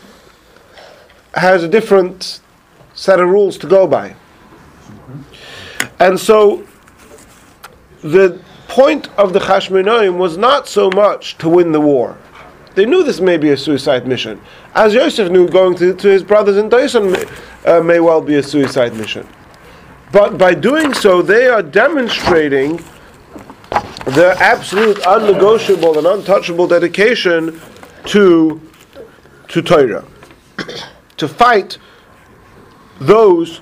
[1.35, 2.41] has a different
[2.95, 4.15] set of rules to go by.
[6.01, 6.67] And so
[8.03, 12.17] the point of the Chashmonaim was not so much to win the war.
[12.75, 14.41] They knew this may be a suicide mission.
[14.75, 18.37] As Yosef knew, going to, to his brothers in Doisan may, uh, may well be
[18.37, 19.27] a suicide mission.
[20.12, 22.81] But by doing so, they are demonstrating
[24.07, 27.61] their absolute unnegotiable and untouchable dedication
[28.07, 28.61] to,
[29.49, 30.05] to Torah.
[31.18, 31.79] to fight
[33.01, 33.61] those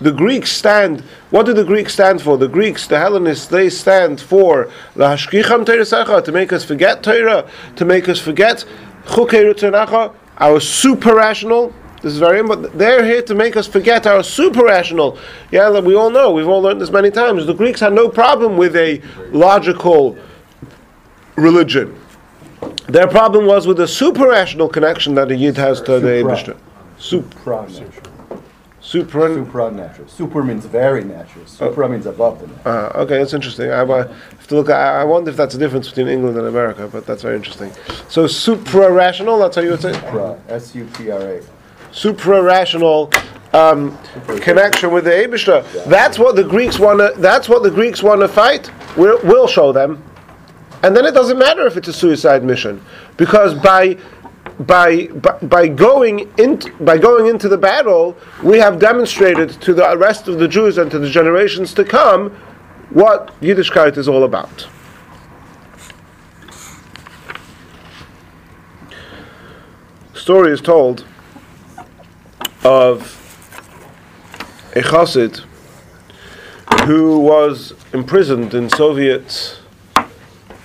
[0.00, 1.00] the Greeks stand.
[1.30, 2.36] What do the Greeks stand for?
[2.36, 8.18] The Greeks, the Hellenists, they stand for to make us forget Torah, to make us
[8.18, 8.64] forget
[10.38, 12.76] our super rational this is very important.
[12.76, 15.18] They're here to make us forget our super rational.
[15.50, 17.46] Yeah, that we all know, we've all learned this many times.
[17.46, 20.16] The Greeks had no problem with a logical
[21.36, 21.98] religion.
[22.88, 26.56] Their problem was with the super rational connection that a Yid has to the Eibishter.
[26.98, 27.68] Supra.
[27.68, 28.02] Supra.
[28.80, 30.08] Supranatural.
[30.08, 31.44] Super means very natural.
[31.46, 31.88] Supra oh.
[31.88, 32.72] means above the natural.
[32.72, 33.70] Uh, okay, that's interesting.
[33.70, 34.70] I, I have to look.
[34.70, 37.72] I, I, wonder if that's a difference between England and America, but that's very interesting.
[38.08, 39.40] So supra rational.
[39.40, 39.92] That's how you would say.
[39.92, 40.38] Supra.
[40.48, 41.42] S U P R A
[41.96, 43.10] supra-rational
[43.54, 43.96] um,
[44.40, 45.64] connection with the Abishta.
[45.86, 47.18] That's what the Greeks want to.
[47.18, 48.70] That's what the Greeks want to fight.
[48.96, 50.04] We'll, we'll show them,
[50.82, 52.84] and then it doesn't matter if it's a suicide mission,
[53.16, 53.98] because by
[54.60, 59.98] by, by, by going in, by going into the battle, we have demonstrated to the
[59.98, 62.30] rest of the Jews and to the generations to come
[62.90, 64.66] what Yiddishkeit is all about.
[70.14, 71.04] Story is told
[72.66, 73.22] of
[74.74, 75.44] a chassid
[76.84, 79.60] who was imprisoned in Soviet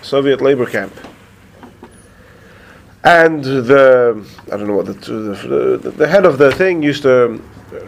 [0.01, 0.93] Soviet labor camp.
[3.03, 7.39] And the I don't know what the the, the head of the thing used to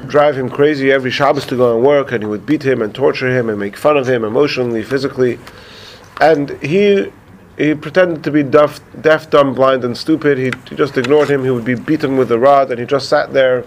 [0.07, 2.93] drive him crazy every Shabbos to go and work, and he would beat him and
[2.93, 5.39] torture him and make fun of him emotionally, physically.
[6.21, 7.11] And he
[7.57, 10.37] he pretended to be deaf, deaf, dumb, blind, and stupid.
[10.37, 11.43] He, he just ignored him.
[11.43, 13.65] He would be beaten with a rod, and he just sat there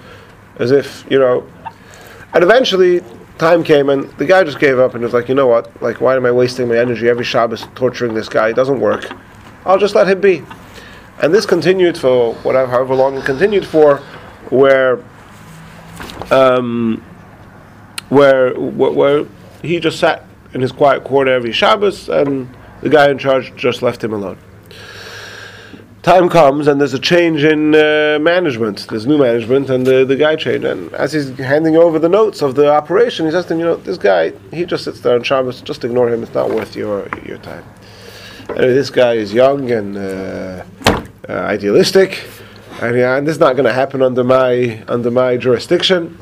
[0.59, 1.47] as if you know.
[2.35, 3.03] And eventually,
[3.39, 5.83] time came, and the guy just gave up and was like, you know what?
[5.83, 8.51] Like, why am I wasting my energy every Shabbos torturing this guy?
[8.51, 9.11] It doesn't work.
[9.65, 10.43] I'll just let him be.
[11.23, 13.99] And this continued for whatever, however long it continued for,
[14.51, 15.03] where,
[16.31, 17.03] um,
[18.09, 19.27] where, where, where
[19.63, 23.83] he just sat in his quiet corner every Shabbos, and the guy in charge just
[23.83, 24.39] left him alone
[26.07, 28.87] time comes and there's a change in uh, management.
[28.89, 30.65] There's new management, and the, the guy changed.
[30.65, 33.67] And as he's handing over the notes of the operation, he says to him, "You
[33.67, 35.61] know, this guy, he just sits there on Shabbos.
[35.63, 36.23] Just ignore him.
[36.23, 37.65] It's not worth your your time."
[38.51, 40.63] Anyway, this guy is young and uh,
[41.29, 42.11] uh, idealistic,
[42.81, 46.17] and, yeah, and this is not going to happen under my under my jurisdiction.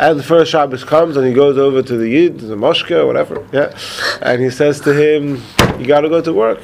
[0.00, 3.46] And the first Shabbos comes, and he goes over to the Yid, the Moshka, whatever,
[3.52, 3.76] yeah,
[4.22, 5.40] and he says to him,
[5.78, 6.60] "You got to go to work."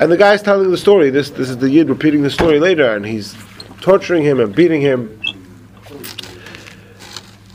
[0.00, 1.10] And the guy's telling the story.
[1.10, 3.36] This this is the Yid repeating the story later, and he's
[3.80, 5.20] torturing him and beating him.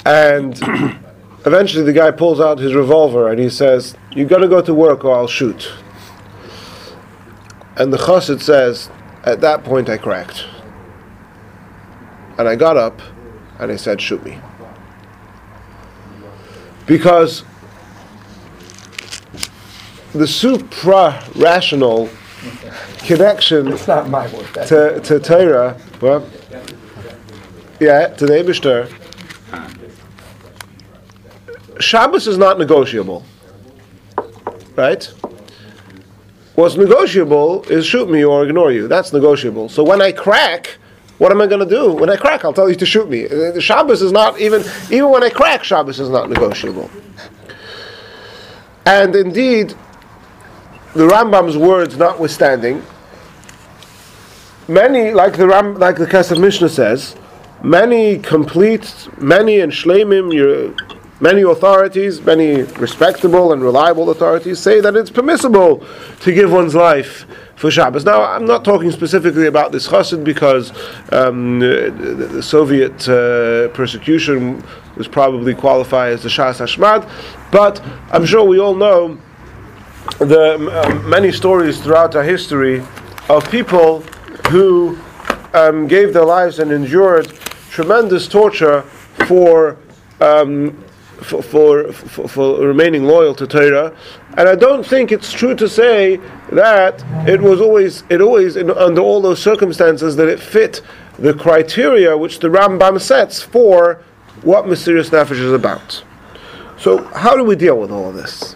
[0.06, 0.56] And
[1.46, 4.74] eventually, the guy pulls out his revolver and he says, "You got to go to
[4.74, 5.72] work, or I'll shoot."
[7.78, 8.90] And the chassid says,
[9.26, 10.46] at that point I cracked.
[12.38, 13.02] And I got up
[13.60, 14.40] and I said, shoot me.
[16.86, 17.44] Because
[20.14, 22.10] the supra-rational
[23.00, 24.68] connection It's not my word.
[24.68, 26.28] To, to Torah, well,
[27.80, 28.92] yeah, to the Eibishter,
[31.80, 33.26] Shabbos is not negotiable,
[34.76, 35.04] right?
[36.56, 38.88] What's negotiable is shoot me or ignore you.
[38.88, 39.68] That's negotiable.
[39.68, 40.78] So when I crack,
[41.18, 41.92] what am I going to do?
[41.92, 43.28] When I crack, I'll tell you to shoot me.
[43.28, 46.90] Uh, Shabbos is not even even when I crack, Shabbos is not negotiable.
[48.86, 49.74] And indeed,
[50.96, 52.82] the Rambam's words notwithstanding,
[54.70, 57.18] many, like the Ram, like the Kesef Mishnah says,
[57.62, 60.74] many complete, many and shlemim, your,
[61.20, 65.86] many authorities, many respectable and reliable authorities say that it's permissible
[66.22, 67.26] to give one's life
[67.58, 68.06] for Shabbos.
[68.06, 70.72] Now, I'm not talking specifically about this chassid because
[71.12, 71.92] um, the,
[72.32, 74.64] the Soviet uh, persecution
[74.96, 77.10] was probably qualified as the Shas Hashmad,
[77.52, 79.20] but I'm sure we all know
[80.20, 82.84] the um, many stories throughout our history
[83.30, 84.02] of people
[84.50, 84.98] who
[85.54, 87.34] um, gave their lives and endured
[87.70, 88.82] tremendous torture
[89.28, 89.78] for,
[90.22, 90.72] um,
[91.22, 93.96] for, for, for, for remaining loyal to Torah.
[94.38, 96.18] And I don't think it's true to say
[96.52, 100.82] that it was always, it always, in, under all those circumstances, that it fit
[101.18, 104.04] the criteria which the Rambam sets for
[104.42, 106.04] what Mesiris nefesh is about.
[106.78, 108.56] So, how do we deal with all of this?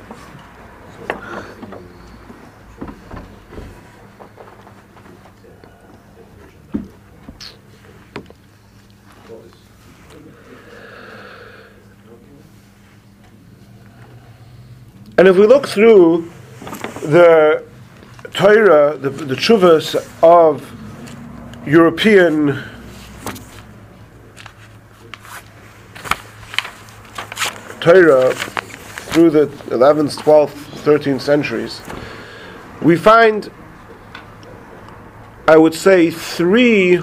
[15.19, 16.31] And if we look through
[17.01, 17.65] the
[18.31, 20.65] Torah, the, the chuvas of
[21.67, 22.63] European
[27.81, 30.51] Torah through the 11th, 12th,
[30.85, 31.81] 13th centuries,
[32.81, 33.51] we find,
[35.49, 37.01] I would say, three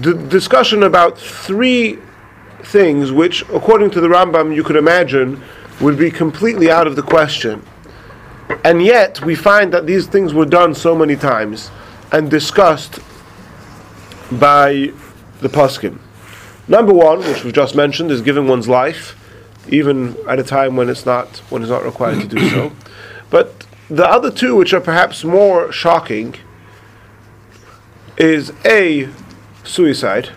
[0.00, 2.00] discussion about three
[2.64, 5.42] things which, according to the Rambam, you could imagine
[5.80, 7.64] would be completely out of the question.
[8.64, 11.70] And yet, we find that these things were done so many times
[12.12, 13.00] and discussed
[14.30, 14.92] by
[15.40, 15.98] the Poskim.
[16.68, 19.18] Number one, which we've just mentioned, is giving one's life,
[19.68, 22.72] even at a time when it's not when it's not required to do so.
[23.30, 26.36] But the other two, which are perhaps more shocking,
[28.16, 29.08] is a
[29.64, 30.30] suicide.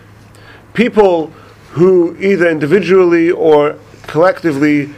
[0.74, 1.32] People
[1.76, 4.94] who either individually or collectively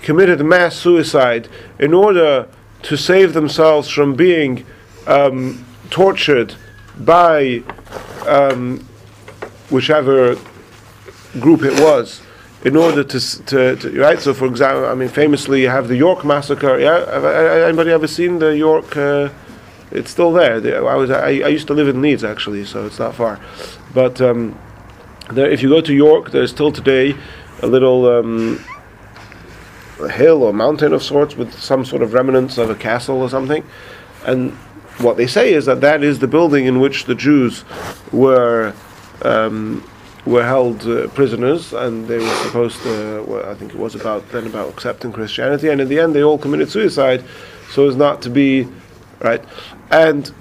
[0.00, 1.46] committed mass suicide
[1.78, 2.48] in order
[2.80, 4.64] to save themselves from being
[5.06, 6.54] um, tortured
[6.98, 7.62] by
[8.26, 8.78] um,
[9.68, 10.34] whichever
[11.38, 12.22] group it was
[12.64, 14.18] in order to, to, to right?
[14.18, 16.78] So for example I mean famously you have the York massacre.
[16.78, 19.28] Yeah uh, anybody ever seen the York uh,
[19.90, 20.60] it's still there.
[20.60, 23.38] The- I was I, I used to live in Leeds actually so it's not far.
[23.92, 24.58] But um,
[25.34, 27.14] there, if you go to York there's still today
[27.62, 28.62] a little um,
[30.00, 33.28] a hill or mountain of sorts with some sort of remnants of a castle or
[33.28, 33.64] something
[34.24, 34.52] and
[34.98, 37.64] what they say is that that is the building in which the Jews
[38.12, 38.74] were
[39.22, 39.88] um,
[40.24, 43.24] were held uh, prisoners, and they were supposed to.
[43.26, 46.22] Well, I think it was about then about accepting Christianity, and in the end, they
[46.22, 47.24] all committed suicide,
[47.70, 48.68] so as not to be
[49.20, 49.42] right,
[49.90, 50.32] and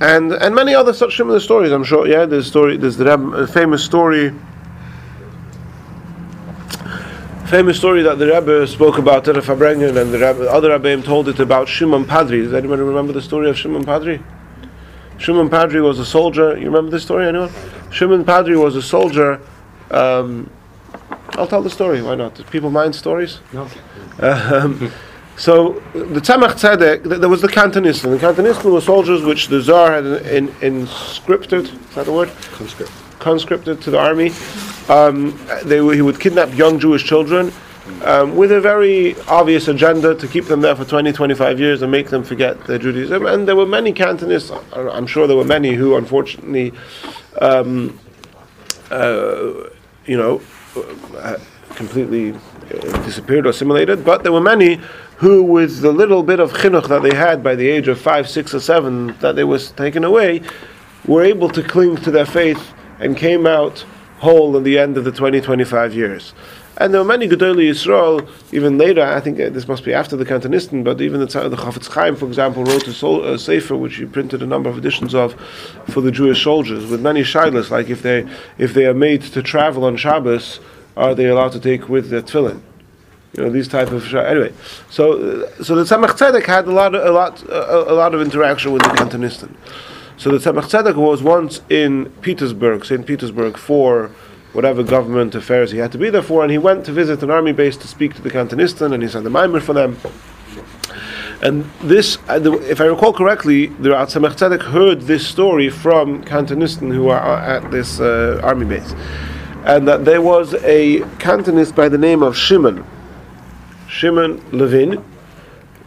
[0.00, 1.72] and and many other such similar stories.
[1.72, 2.06] I'm sure.
[2.06, 2.76] Yeah, there's story.
[2.76, 4.32] There's the Reb, a famous story.
[7.46, 11.28] Famous story that the Rebbe spoke about at Farbrengen, and the Rebbe, other Rebbeim told
[11.28, 12.42] it about Shimon Padri.
[12.42, 14.20] Does anybody remember the story of Shimon Padri?
[15.18, 16.58] Shimon Padri was a soldier.
[16.58, 17.50] You remember this story, anyone?
[17.92, 19.40] Shimon Padri was a soldier.
[19.92, 20.50] Um,
[21.30, 22.02] I'll tell the story.
[22.02, 22.34] Why not?
[22.34, 23.40] Do people mind stories?
[23.52, 23.68] No.
[24.18, 24.90] Um,
[25.36, 28.18] so the Tzemach Tzedek, there was the Cantonisten.
[28.18, 31.64] The Cantonisten were soldiers which the Tsar had in, in, inscripted.
[31.88, 32.30] Is that the word?
[32.52, 32.90] Conscript.
[33.18, 34.30] conscripted to the army.
[34.88, 37.52] Um, they, were- he would kidnap young Jewish children
[38.04, 41.90] um, with a very obvious agenda to keep them there for 20, 25 years and
[41.92, 43.26] make them forget their Judaism.
[43.26, 46.72] And there were many Cantonists, I- I'm sure there were many who unfortunately,
[47.40, 47.98] um,
[48.90, 49.52] uh,
[50.06, 50.40] you know,
[51.16, 51.36] uh,
[51.74, 54.80] completely uh, disappeared or assimilated, but there were many
[55.18, 58.28] who, with the little bit of chinuch that they had by the age of five,
[58.28, 60.42] six, or seven, that they was taken away,
[61.06, 63.84] were able to cling to their faith and came out
[64.18, 66.34] whole in the end of the 20, 25 years.
[66.78, 70.14] And there were many Gedolei Yisrael, even later, I think uh, this must be after
[70.14, 73.74] the Cantonisten, but even the, the Chafetz Chaim, for example, wrote a, sol- a sefer
[73.74, 75.32] which he printed a number of editions of
[75.88, 79.42] for the Jewish soldiers, with many shilas, like if they, if they are made to
[79.42, 80.60] travel on Shabbos,
[80.98, 82.60] are they allowed to take with their tefillin?
[83.36, 84.52] You know these type of sh- anyway.
[84.88, 88.14] So uh, so the Tzemach Tzedek had a lot of, a lot a, a lot
[88.14, 89.54] of interaction with the Cantonisten.
[90.16, 93.06] So the Tzemach Tzedek was once in Petersburg, St.
[93.06, 94.10] Petersburg, for
[94.54, 97.30] whatever government affairs he had to be there for, and he went to visit an
[97.30, 99.98] army base to speak to the Cantonisten, and he sent a maamar for them.
[101.42, 106.90] And this, uh, if I recall correctly, the Tzemach Tzedek heard this story from Cantonisten
[106.90, 108.94] who are at this uh, army base,
[109.66, 112.86] and that there was a Cantonist by the name of Shimon,
[113.96, 115.02] Shimon Levin,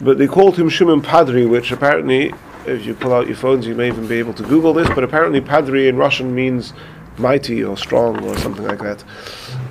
[0.00, 2.34] but they called him Shimon Padri, which apparently,
[2.66, 4.88] if you pull out your phones, you may even be able to Google this.
[4.88, 6.72] But apparently, Padri in Russian means
[7.18, 9.04] mighty or strong or something like that.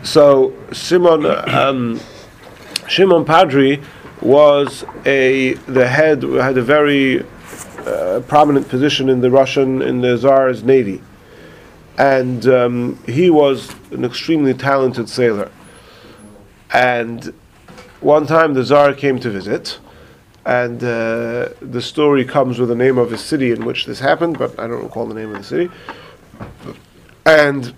[0.03, 1.99] So Simon um,
[2.87, 3.83] Shimon Padri
[4.21, 7.25] was a the head had a very
[7.79, 11.01] uh, prominent position in the Russian in the Tsar's navy,
[11.97, 15.51] and um, he was an extremely talented sailor.
[16.71, 17.33] And
[18.01, 19.79] one time the Tsar came to visit,
[20.45, 24.37] and uh, the story comes with the name of a city in which this happened,
[24.37, 25.69] but I don't recall the name of the city.
[27.25, 27.73] And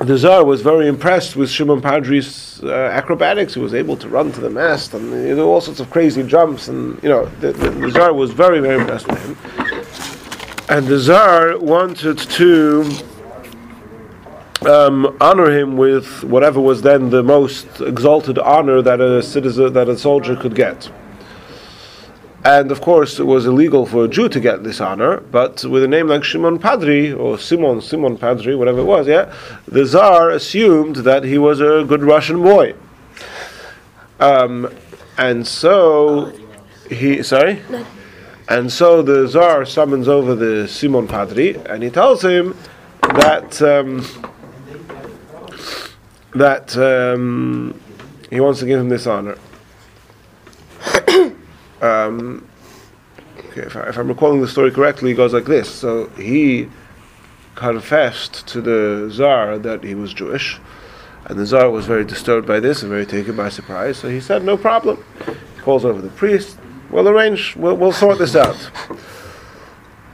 [0.00, 3.54] the Tsar was very impressed with Shimon Padri's uh, acrobatics.
[3.54, 6.24] He was able to run to the mast and you know, all sorts of crazy
[6.24, 9.36] jumps, and you know the, the, the Tsar was very very impressed with him.
[10.68, 12.82] And the Tsar wanted to
[14.66, 19.88] um, honor him with whatever was then the most exalted honor that a citizen, that
[19.88, 20.90] a soldier could get.
[22.44, 25.82] And of course, it was illegal for a Jew to get this honor, but with
[25.82, 29.34] a name like Shimon Padri, or Simon, Simon Padri, whatever it was, yeah,
[29.66, 32.74] the Tsar assumed that he was a good Russian boy.
[34.20, 34.70] Um,
[35.16, 36.32] and so,
[36.90, 37.62] he, sorry?
[38.46, 42.56] And so the Tsar summons over the Simon Padri, and he tells him
[43.02, 43.62] that.
[43.62, 44.04] Um,
[46.34, 47.80] that um,
[48.30, 49.38] he wants to give him this honor.
[51.80, 52.46] um,
[53.38, 55.72] okay, if, I, I'm recalling the story correctly, it goes like this.
[55.72, 56.68] So he
[57.54, 60.58] confessed to the Tsar that he was Jewish,
[61.26, 63.98] and the Tsar was very disturbed by this and very taken by surprise.
[63.98, 66.58] So he said, "No problem." He calls over the priest.
[66.90, 67.56] We'll arrange.
[67.56, 68.70] We'll, we'll sort this out.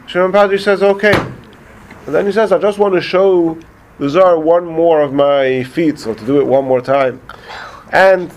[0.07, 3.59] Shimon Padri says, "Okay," and then he says, "I just want to show."
[4.01, 7.21] The Tsar one more of my feats, so to do it one more time.
[7.93, 8.33] And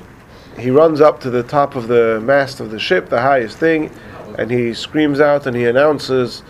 [0.60, 3.90] he runs up to the top of the mast of the ship, the highest thing,
[4.38, 6.44] and he screams out and he announces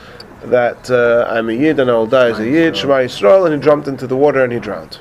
[0.46, 3.54] that uh, I'm a Yid and I will die as a Yid, Shema Yisrael, and
[3.54, 4.98] he jumped into the water and he drowned.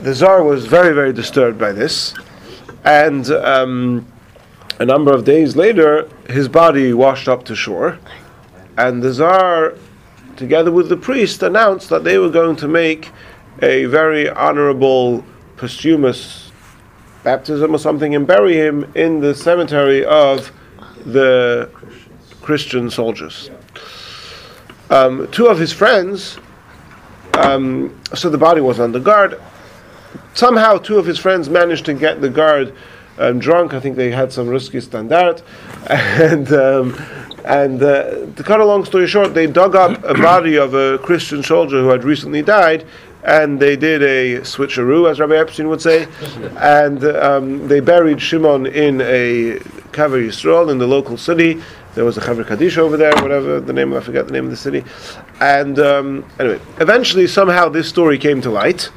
[0.00, 2.14] The Tsar was very, very disturbed by this,
[2.84, 4.06] and um,
[4.80, 8.00] a number of days later, his body washed up to shore,
[8.76, 9.74] and the Tsar
[10.36, 13.10] together with the priest, announced that they were going to make
[13.62, 15.24] a very honorable
[15.56, 16.52] posthumous
[17.24, 20.52] baptism or something and bury him in the cemetery of
[21.04, 21.70] the
[22.42, 23.50] Christian soldiers.
[24.90, 26.38] Um, two of his friends,
[27.34, 29.40] um, so the body was under guard.
[30.34, 32.74] Somehow, two of his friends managed to get the guard
[33.18, 33.74] um, drunk.
[33.74, 35.42] I think they had some risky standard,
[35.90, 36.94] and um,
[37.46, 40.98] and uh, to cut a long story short, they dug up a body of a
[40.98, 42.84] Christian soldier who had recently died,
[43.22, 46.08] and they did a switcheroo, as Rabbi Epstein would say,
[46.58, 49.58] and um, they buried Shimon in a
[49.92, 51.62] Kever Yisrael in the local city.
[51.94, 54.50] There was a Chevra Kaddish over there, whatever the name, I forget the name of
[54.50, 54.84] the city.
[55.40, 58.90] And um, anyway, eventually, somehow, this story came to light.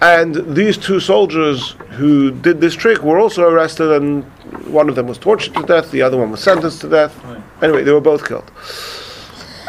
[0.00, 4.24] And these two soldiers who did this trick were also arrested, and
[4.66, 7.18] one of them was tortured to death, the other one was sentenced to death.
[7.62, 8.50] Anyway, they were both killed.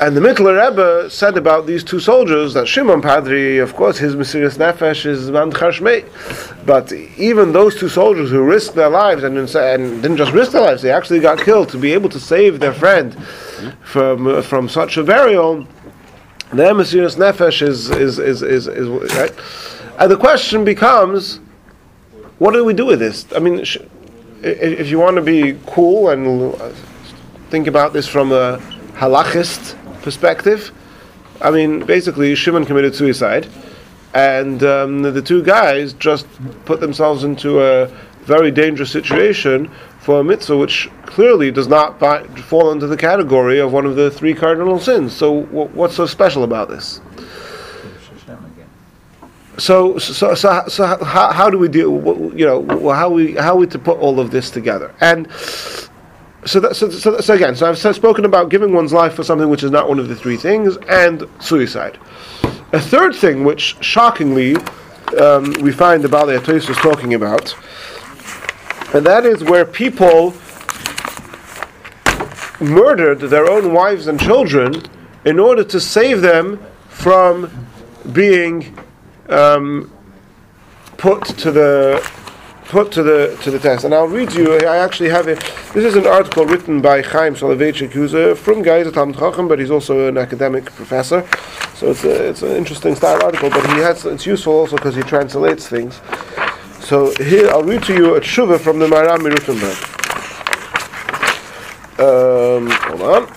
[0.01, 4.13] And the Mittler Rebbe said about these two soldiers that Shimon Padri, of course, his
[4.13, 6.03] Mesiris Nefesh is Man Chashmei.
[6.65, 10.63] But even those two soldiers who risked their lives and, and didn't just risk their
[10.63, 13.15] lives, they actually got killed to be able to save their friend
[13.83, 15.65] from, uh, from such a burial,
[16.51, 19.33] their Mesiris Nefesh is, is, is, is, is, right?
[19.97, 21.37] And the question becomes,
[22.37, 23.25] what do we do with this?
[23.33, 23.77] I mean, sh-
[24.43, 26.53] if you want to be cool and
[27.49, 28.57] think about this from a
[28.95, 30.71] halachist perspective,
[31.41, 33.47] I mean, basically, Shimon committed suicide,
[34.13, 36.27] and um, the two guys just
[36.65, 37.87] put themselves into a
[38.23, 39.69] very dangerous situation
[39.99, 43.95] for a mitzvah which clearly does not bi- fall into the category of one of
[43.95, 45.13] the three cardinal sins.
[45.15, 47.01] So, w- what's so special about this?
[49.57, 53.67] So, so, so, so how, how do we wh- You know, how we how we
[53.67, 54.93] to put all of this together?
[54.99, 55.31] And
[56.45, 59.49] so, that, so, so, so again, so I've spoken about giving one's life for something
[59.49, 61.97] which is not one of the three things, and suicide.
[62.73, 64.57] A third thing, which shockingly
[65.19, 67.55] um, we find the Bali Atois was talking about,
[68.93, 70.33] and that is where people
[72.59, 74.81] murdered their own wives and children
[75.23, 77.49] in order to save them from
[78.11, 78.77] being
[79.29, 79.91] um,
[80.97, 82.01] put to the
[82.65, 83.85] put to the to the test.
[83.85, 84.57] And I'll read you.
[84.57, 85.39] I actually have it.
[85.73, 89.17] This is an article written by Chaim Soloveitchik, who's a from guy, he's a Talmid
[89.17, 91.27] Chacham, but he's also an academic professor.
[91.75, 94.95] So it's a, it's an interesting style article, but he has it's useful also because
[94.95, 95.99] he translates things.
[96.79, 99.25] So here I'll read to you a tshuva from the Maharam.
[101.97, 103.33] Um, hold on.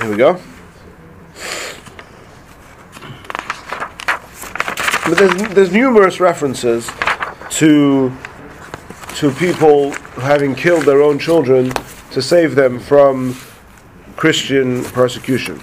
[0.00, 0.51] Here we go.
[5.04, 6.88] But there's, there's numerous references
[7.50, 8.12] to
[9.16, 9.90] to people
[10.22, 11.70] having killed their own children
[12.12, 13.36] to save them from
[14.16, 15.60] Christian persecution.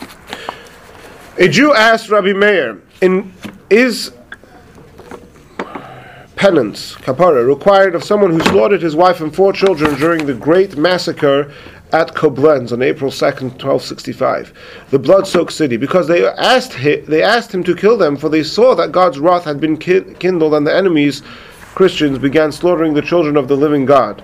[1.38, 3.34] A Jew asked Rabbi Meir, "In
[3.70, 4.12] is
[6.36, 10.78] penance, kapara, required of someone who slaughtered his wife and four children during the great
[10.78, 11.52] massacre
[11.92, 14.54] at Koblenz on April 2nd, 1265,
[14.92, 18.44] the blood-soaked city, because they asked, him, they asked him to kill them, for they
[18.44, 21.24] saw that God's wrath had been ki- kindled and the enemies,
[21.74, 24.24] Christians, began slaughtering the children of the living God.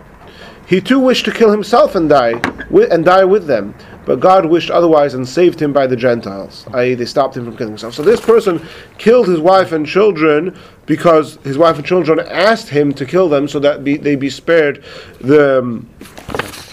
[0.68, 2.34] He too wished to kill himself and die,
[2.70, 6.66] wi- and die with them, but God wished otherwise and saved him by the Gentiles,
[6.74, 7.96] i.e., they stopped him from killing himself.
[7.96, 8.62] So this person
[8.98, 13.48] killed his wife and children because his wife and children asked him to kill them
[13.48, 14.84] so that be, they be spared
[15.20, 15.90] the, um,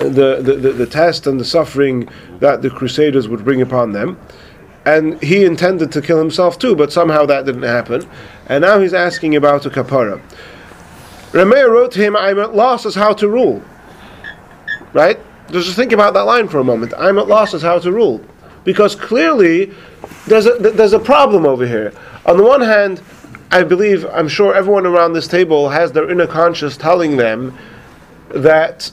[0.09, 2.09] the, the, the, test and the suffering
[2.41, 4.19] that the Crusaders would bring upon them.
[4.85, 8.09] And he intended to kill himself too, but somehow that didn't happen.
[8.47, 10.21] And now he's asking about a kapara.
[11.31, 13.63] Rameir wrote to him, I'm at loss as how to rule.
[14.93, 15.19] Right?
[15.51, 16.93] Just think about that line for a moment.
[16.99, 18.21] I'm at loss as how to rule.
[18.65, 19.73] Because clearly,
[20.27, 21.93] there's a, there's a problem over here.
[22.27, 23.03] On the one hand,
[23.51, 27.57] I believe, I'm sure everyone around this table has their inner conscience telling them
[28.31, 28.91] that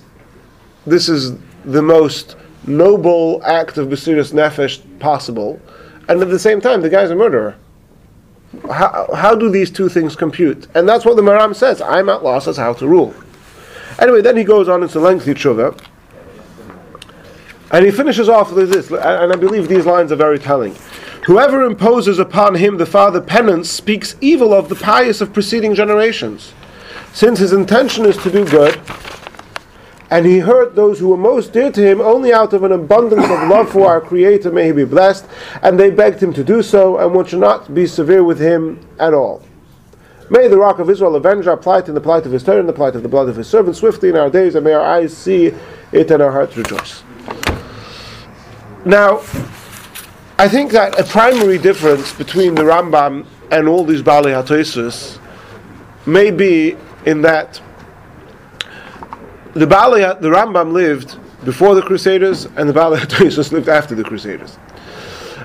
[0.89, 2.35] this is the most
[2.65, 5.59] noble act of Mesiris Nefesh possible.
[6.07, 7.55] And at the same time, the guy's a murderer.
[8.71, 10.67] How, how do these two things compute?
[10.75, 11.81] And that's what the Maharam says.
[11.81, 13.13] I'm at loss as how to rule.
[13.99, 15.79] Anyway, then he goes on into lengthy tshuva.
[17.71, 20.75] And he finishes off with this, and I believe these lines are very telling.
[21.25, 26.53] Whoever imposes upon him the father penance speaks evil of the pious of preceding generations.
[27.13, 28.81] Since his intention is to do good,
[30.11, 33.25] and he hurt those who were most dear to him only out of an abundance
[33.25, 35.25] of love for our Creator, may he be blessed,
[35.61, 38.79] and they begged him to do so, and one should not be severe with him
[38.99, 39.43] at all.
[40.31, 42.69] May the rock of Israel avenge our plight and the plight of his Torah and
[42.69, 44.85] the plight of the blood of his servant swiftly in our days, and may our
[44.85, 45.53] eyes see
[45.91, 47.03] it and our hearts rejoice.
[48.85, 49.17] Now,
[50.37, 55.19] I think that a primary difference between the Rambam and all these Bali HaToisus
[56.05, 57.59] may be in that
[59.53, 64.03] the Bali, the Rambam lived before the Crusaders, and the Bali HaToisus lived after the
[64.03, 64.55] Crusaders.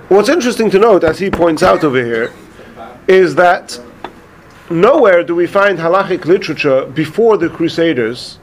[0.08, 2.32] What's interesting to note, as he points out over here,
[3.06, 3.80] is that
[4.70, 8.38] nowhere do we find halachic literature before the Crusaders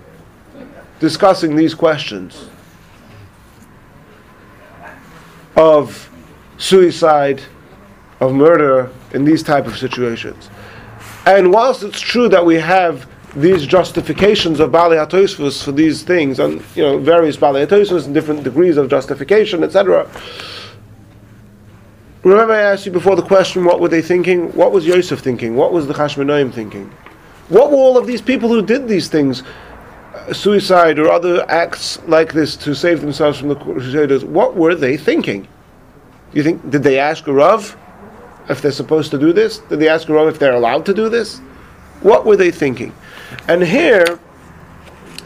[1.00, 2.48] discussing these questions
[5.56, 6.10] of
[6.58, 7.42] suicide,
[8.20, 10.50] of murder in these type of situations.
[11.26, 16.40] And whilst it's true that we have these justifications of Baalei HaTosfos for these things,
[16.40, 20.10] and you know various Baalei HaTosfos and different degrees of justification, etc.
[22.24, 24.52] Remember, I asked you before the question: What were they thinking?
[24.54, 25.56] What was Yosef thinking?
[25.56, 26.92] What was the Chashmonaim thinking?
[27.50, 29.44] What were all of these people who did these things,
[30.14, 34.26] uh, suicide or other acts like this, to save themselves from the Crusaders?
[34.26, 35.48] What were they thinking?
[36.34, 37.78] You think did they ask Rav
[38.50, 39.60] if they're supposed to do this?
[39.60, 41.40] Did they ask Rav if they're allowed to do this?
[42.02, 42.94] What were they thinking?
[43.48, 44.20] And here,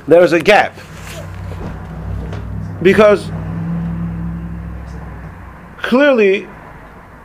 [0.07, 0.76] there's a gap.
[2.82, 3.30] Because
[5.78, 6.47] clearly,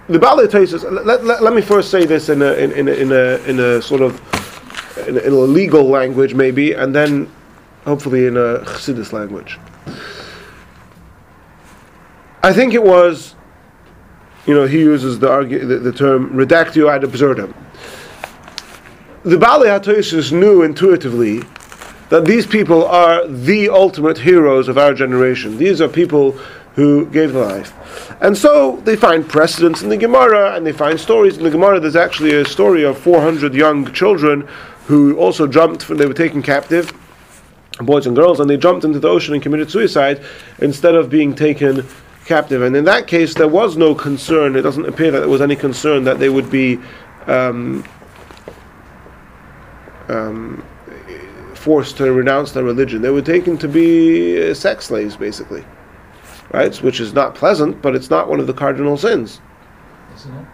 [0.08, 2.92] the Bali Tesis, let, let, let me first say this in a, in, in, a,
[2.92, 4.20] in, a, in a sort of
[5.06, 7.30] in a, in a legal language, maybe, and then
[7.84, 9.58] hopefully in a Chassidus language.
[12.42, 13.34] I think it was,
[14.46, 17.54] you know, he uses the, argu- the, the term reductio ad absurdum
[19.22, 21.42] the Bali HaToisus knew intuitively
[22.08, 25.58] that these people are the ultimate heroes of our generation.
[25.58, 26.32] These are people
[26.74, 27.72] who gave life.
[28.22, 31.80] And so they find precedents in the Gemara and they find stories in the Gemara.
[31.80, 34.48] There's actually a story of 400 young children
[34.86, 36.92] who also jumped, when they were taken captive,
[37.80, 40.22] boys and girls, and they jumped into the ocean and committed suicide
[40.60, 41.86] instead of being taken
[42.24, 42.62] captive.
[42.62, 45.56] And in that case, there was no concern, it doesn't appear that there was any
[45.56, 46.78] concern that they would be.
[47.26, 47.84] Um,
[50.10, 50.64] um,
[51.54, 53.02] forced to renounce their religion.
[53.02, 55.64] They were taken to be uh, sex slaves, basically,
[56.52, 56.74] right?
[56.82, 59.40] Which is not pleasant, but it's not one of the cardinal sins.
[60.16, 60.46] Isn't it?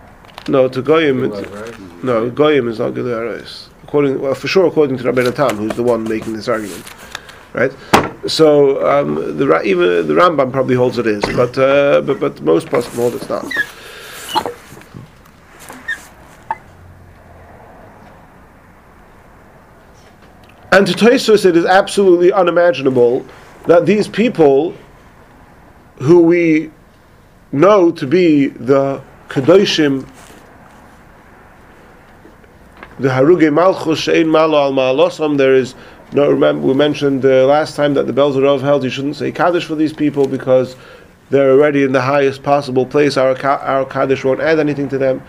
[0.49, 2.05] No, to goyim, it, right?
[2.05, 3.69] no, goyim is not gilui arayos.
[3.83, 6.85] According, well, for sure, according to Rabbeinu Tam, who's the one making this argument,
[7.53, 7.73] right?
[8.27, 12.67] So um, the even the Rambam probably holds it is, but uh, but but most
[12.69, 13.47] poskim hold it's not.
[20.73, 23.25] And to Toysus, it is absolutely unimaginable
[23.67, 24.75] that these people,
[25.97, 26.71] who we
[27.53, 30.09] know to be the Kedoshim,
[32.99, 35.75] the Haruge Malchus Shein Malo Al Ma'alosam, there is
[36.13, 39.75] no, remember, we mentioned last time that the Belzerov held you shouldn't say Kaddish for
[39.75, 40.77] these people because
[41.31, 43.17] they're already in the highest possible place.
[43.17, 45.23] Our, our Kaddish won't add anything to them.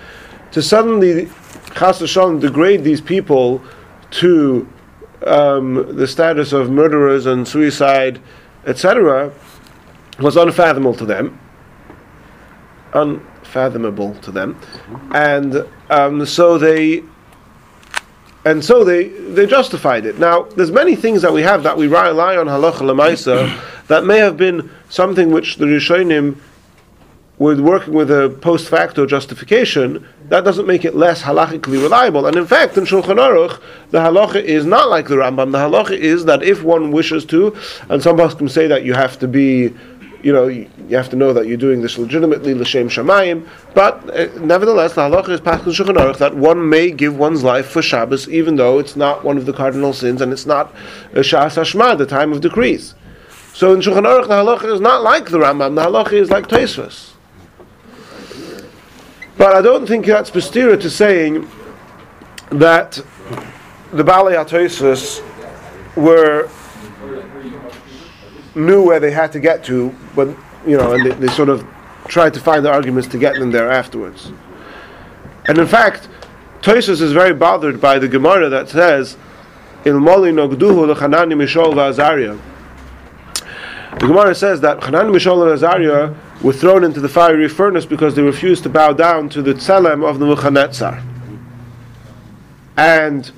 [0.52, 1.30] To suddenly,
[1.76, 3.62] Chas degrade these people
[4.12, 4.68] to
[5.26, 8.22] um, the status of murderers and suicide,
[8.66, 9.34] etc.,
[10.20, 11.40] was unfathomable to them.
[12.94, 14.60] Unfathomable to them,
[15.14, 17.04] and um, so they,
[18.46, 20.18] and so they they justified it.
[20.20, 24.20] Now, there's many things that we have that we rely on halacha lemaisa that may
[24.20, 26.38] have been something which the Rishonim
[27.40, 32.26] were working with a post facto justification, that doesn't make it less halachically reliable.
[32.26, 33.62] And in fact, in Shulchan Aruch,
[33.92, 35.52] the halacha is not like the Rambam.
[35.52, 37.56] The halacha is that if one wishes to,
[37.90, 39.74] and some poskim say that you have to be,
[40.24, 43.48] you know, you have to know that you're doing this legitimately, l'shem shamayim.
[43.76, 45.46] But uh, nevertheless, the halacha is in
[45.86, 49.38] Shulchan Aruch that one may give one's life for Shabbos, even though it's not one
[49.38, 50.74] of the cardinal sins and it's not
[51.14, 52.96] Shas Hashmad, the time of decrees.
[53.54, 55.76] So in Shulchan Aruch, the halacha is not like the Rambam.
[55.76, 57.14] The halacha is like Tosfos.
[59.38, 61.48] But I don't think that's posterior to saying
[62.50, 62.94] that
[63.92, 65.24] the Baalei HaTosfos
[65.96, 66.50] were
[68.56, 70.28] knew where they had to get to, but
[70.66, 71.66] you know, and they, they sort of
[72.08, 74.32] tried to find the arguments to get them there afterwards.
[75.46, 76.10] And in fact,
[76.62, 79.18] Tosfos is very bothered by the Gemara that says,
[79.86, 82.40] "Il moli nogduhu lechanani mishol va'azariah."
[84.00, 88.22] The Gemara says that Hanan, Mishal, and were thrown into the fiery furnace because they
[88.22, 91.02] refused to bow down to the tzelem of the Nebuchadnezzar.
[92.78, 93.32] And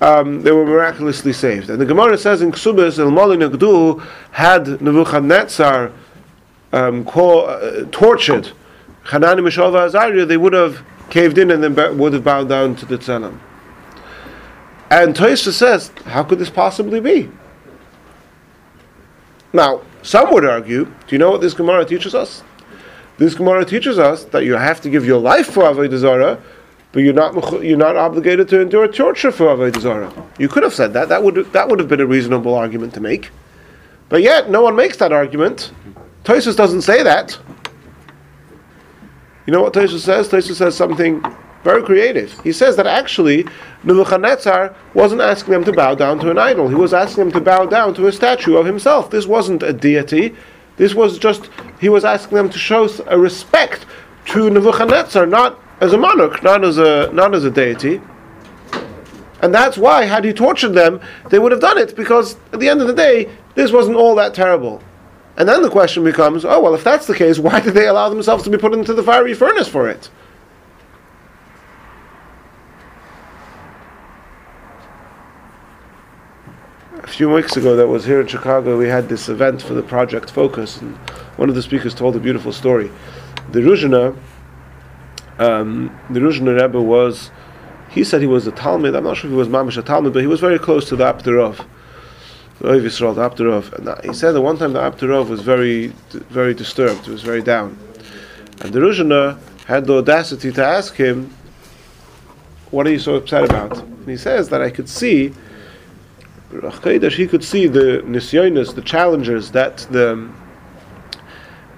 [0.00, 1.68] um, they were miraculously saved.
[1.70, 5.92] And the Gemara says in Ksubis, El Nagdu had Nebuchadnezzar
[6.72, 8.52] um, call, uh, tortured
[9.10, 12.76] Hanan, Mishael, Azariah, they would have caved in and then ba- would have bowed down
[12.76, 13.38] to the tzelem.
[14.90, 17.30] And Toysa says, how could this possibly be?
[19.52, 22.42] Now, some would argue, do you know what this Gemara teaches us?
[23.18, 26.40] This Gemara teaches us that you have to give your life for Avodah Zarah,
[26.92, 30.12] but you're not you're not obligated to endure torture for Avodah Zarah.
[30.38, 31.08] You could have said that.
[31.08, 33.30] That would that would have been a reasonable argument to make.
[34.08, 35.72] But yet, no one makes that argument.
[36.24, 37.38] Tosfos doesn't say that.
[39.46, 40.28] You know what Tosfos says?
[40.28, 41.22] Tosfos says something
[41.64, 42.38] very creative.
[42.40, 43.46] He says that actually
[43.84, 46.68] Nebuchadnezzar wasn't asking them to bow down to an idol.
[46.68, 49.10] He was asking them to bow down to a statue of himself.
[49.10, 50.34] This wasn't a deity.
[50.76, 51.50] This was just
[51.80, 53.86] he was asking them to show a respect
[54.26, 58.00] to Nebuchadnezzar, not as a monarch, not as a not as a deity.
[59.40, 61.00] And that's why, had he tortured them,
[61.30, 64.16] they would have done it, because at the end of the day, this wasn't all
[64.16, 64.82] that terrible.
[65.36, 68.08] And then the question becomes, oh well, if that's the case, why did they allow
[68.08, 70.10] themselves to be put into the fiery furnace for it?
[77.08, 79.82] A few weeks ago, that was here in Chicago, we had this event for the
[79.82, 80.94] Project Focus, and
[81.36, 82.90] one of the speakers told a beautiful story.
[83.50, 84.14] The Ruzhina,
[85.38, 87.30] um, the Ruzhina Rebbe was,
[87.88, 90.12] he said he was a Talmud, I'm not sure if he was Mamish a Talmud,
[90.12, 91.66] but he was very close to the Apterov,
[92.58, 93.72] the Yisrael, the Apterov.
[93.72, 97.22] And uh, he said that one time the Apterov was very, very disturbed, he was
[97.22, 97.78] very down.
[98.60, 101.34] And the Ruzhina had the audacity to ask him,
[102.70, 103.78] what are you so upset about?
[103.78, 105.32] And he says that I could see
[106.50, 110.30] He could see the nisyonis, the challenges that the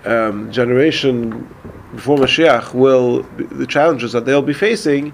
[0.04, 1.48] um, generation
[1.94, 5.12] before Mashiach will, the challenges that they'll be facing,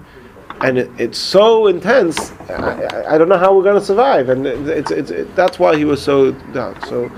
[0.61, 2.31] and it, it's so intense.
[2.49, 5.75] I, I- don't know how we're going to survive, and it's, it's, it, that's why
[5.75, 6.79] he was so down.
[6.87, 7.09] So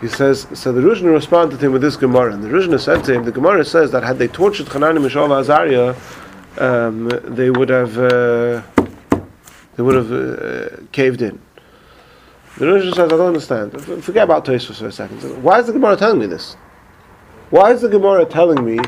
[0.00, 3.02] He says, so the Rishna responded to him with this Gemara, and the Rishna said
[3.04, 5.94] to him, the Gemara says that had they tortured Hanani, Mishael, and Azariah,
[6.58, 8.62] um, they would have, uh,
[9.76, 11.38] they would have uh, caved in.
[12.56, 14.02] The Rishna says, I don't understand.
[14.02, 15.42] Forget about Tosfos for a second.
[15.42, 16.54] Why is the Gemara telling me this?
[17.50, 18.78] Why is the Gemara telling me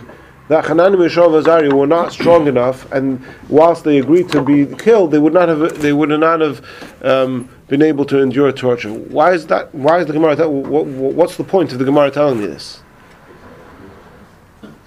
[0.49, 4.65] that Hanan, Mishael, and Azariah were not strong enough, and whilst they agreed to be
[4.77, 6.65] killed, they would not have, they would not have
[7.03, 8.91] um, been able to endure torture.
[8.91, 9.75] Why is that?
[9.75, 10.37] Why is the Gemara?
[10.37, 12.83] Tell, what, what's the point of the Gemara telling me this?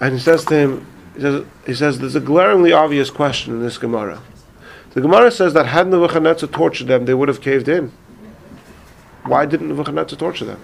[0.00, 3.62] And he says to him, he says, he says, there's a glaringly obvious question in
[3.62, 4.20] this Gemara.
[4.94, 7.92] The Gemara says that had Nebuchadnezzar tortured them, they would have caved in.
[9.24, 10.60] Why didn't Nebuchadnezzar torture them?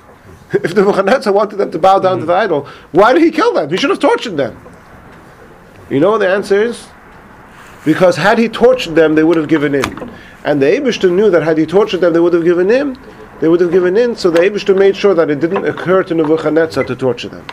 [0.52, 3.70] if Nebuchadnezzar wanted them to bow down to the idol, why did he kill them?
[3.70, 4.58] He should have tortured them.
[5.88, 6.88] You know what the answer is?
[7.84, 10.10] Because had he tortured them, they would have given in.
[10.44, 12.98] And the Abishter knew that had he tortured them, they would have given in.
[13.40, 16.14] They would have given in, so the Abishter made sure that it didn't occur to
[16.14, 17.46] Nebuchadnezzar to torture them.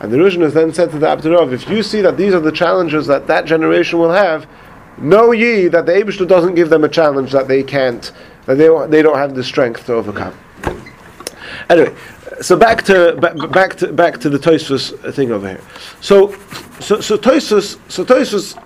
[0.00, 2.52] And the Rishon then said to the Apterov, if you see that these are the
[2.52, 4.46] challenges that that generation will have,
[4.98, 8.12] know ye that the Abishter doesn't give them a challenge that they can't,
[8.46, 10.38] that they, they don't have the strength to overcome.
[11.70, 11.94] Anyway,
[12.40, 13.16] so back to
[13.52, 15.60] back, to back to the Tosfos thing over here.
[16.00, 16.32] So
[16.80, 18.60] so so Tosfos so Tosfos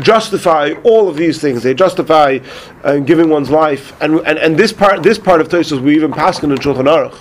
[0.00, 1.62] justify all of these things.
[1.62, 2.38] They justify
[2.84, 6.12] uh, giving one's life, and, and and this part this part of Tosfos we even
[6.12, 7.18] pass in Shulchan Aruch.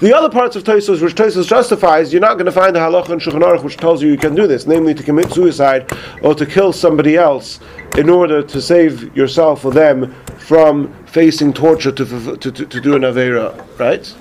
[0.00, 3.10] The other parts of Tosfos which Tosfos justifies, you're not going to find a halacha
[3.10, 6.34] in Shulchan Aruch which tells you you can do this, namely to commit suicide or
[6.34, 7.60] to kill somebody else
[7.96, 12.96] in order to save yourself or them from facing torture to, to, to, to do
[12.96, 14.14] an avera, right?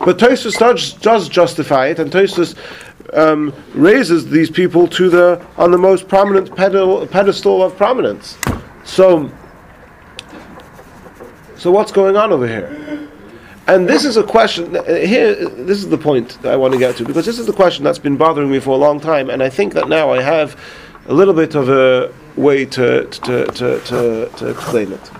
[0.00, 2.54] But Tosfos does, does justify it, and Tosfos
[3.14, 8.36] um, raises these people to the on the most prominent pedal, pedestal of prominence.
[8.84, 9.30] So,
[11.56, 13.08] so what's going on over here?
[13.68, 14.76] And this is a question.
[14.76, 17.46] uh, Here, this is the point that I want to get to because this is
[17.46, 20.12] the question that's been bothering me for a long time, and I think that now
[20.12, 20.60] I have
[21.06, 25.10] a little bit of a way to to, to, to, to explain it.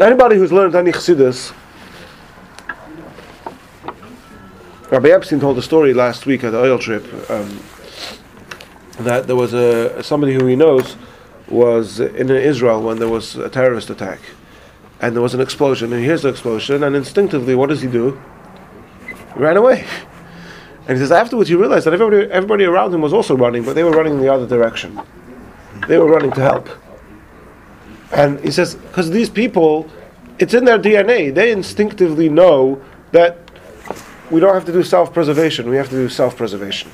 [0.00, 1.52] Anybody who's learned any Chassidus,
[4.90, 7.60] Rabbi Epstein told a story last week at the oil trip um,
[9.00, 10.96] that there was a somebody who he knows
[11.48, 14.20] was in Israel when there was a terrorist attack,
[15.00, 17.88] and there was an explosion, and he hears the explosion, and instinctively, what does he
[17.88, 18.20] do?
[19.06, 19.84] He ran away.
[20.88, 23.74] And he says afterwards he realized that everybody, everybody around him was also running, but
[23.74, 24.98] they were running in the other direction.
[25.86, 26.68] They were running to help.
[28.12, 29.88] And he says, because these people,
[30.38, 31.32] it's in their DNA.
[31.32, 32.82] They instinctively know
[33.12, 33.38] that
[34.30, 35.68] we don't have to do self-preservation.
[35.68, 36.90] We have to do self-preservation,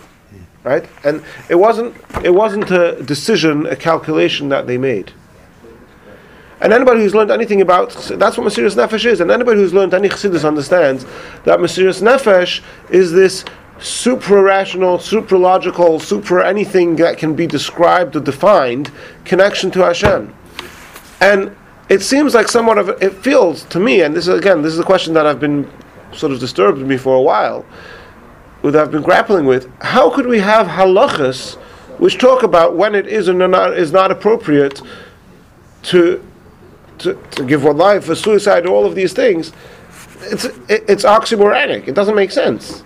[0.65, 0.89] right?
[1.05, 5.13] And it wasn't it wasn't a decision, a calculation that they made.
[6.61, 9.21] And anybody who's learned anything about that's what Mesiris Nefesh is.
[9.21, 11.05] And anybody who's learned any Chassidus understands
[11.45, 13.45] that Mesiris Nefesh is this
[13.81, 18.91] supra-rational, supra-logical, supra anything that can be described or defined
[19.25, 20.35] connection to Hashem.
[21.21, 21.57] And
[21.89, 24.79] it seems like somewhat of it feels to me, and this is again, this is
[24.79, 25.71] a question that I've been
[26.13, 27.65] sort of disturbed me for a while,
[28.63, 29.71] that I've been grappling with.
[29.81, 31.57] How could we have halachas
[31.99, 34.81] which talk about when it is and not is not appropriate
[35.85, 36.25] to
[36.99, 39.53] to, to give one life for suicide, all of these things?
[40.23, 41.87] It's it, it's oxymoronic.
[41.89, 42.83] It doesn't make sense.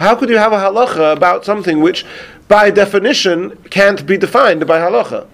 [0.00, 2.06] How could you have a halacha about something which,
[2.48, 5.26] by definition, can't be defined by halacha?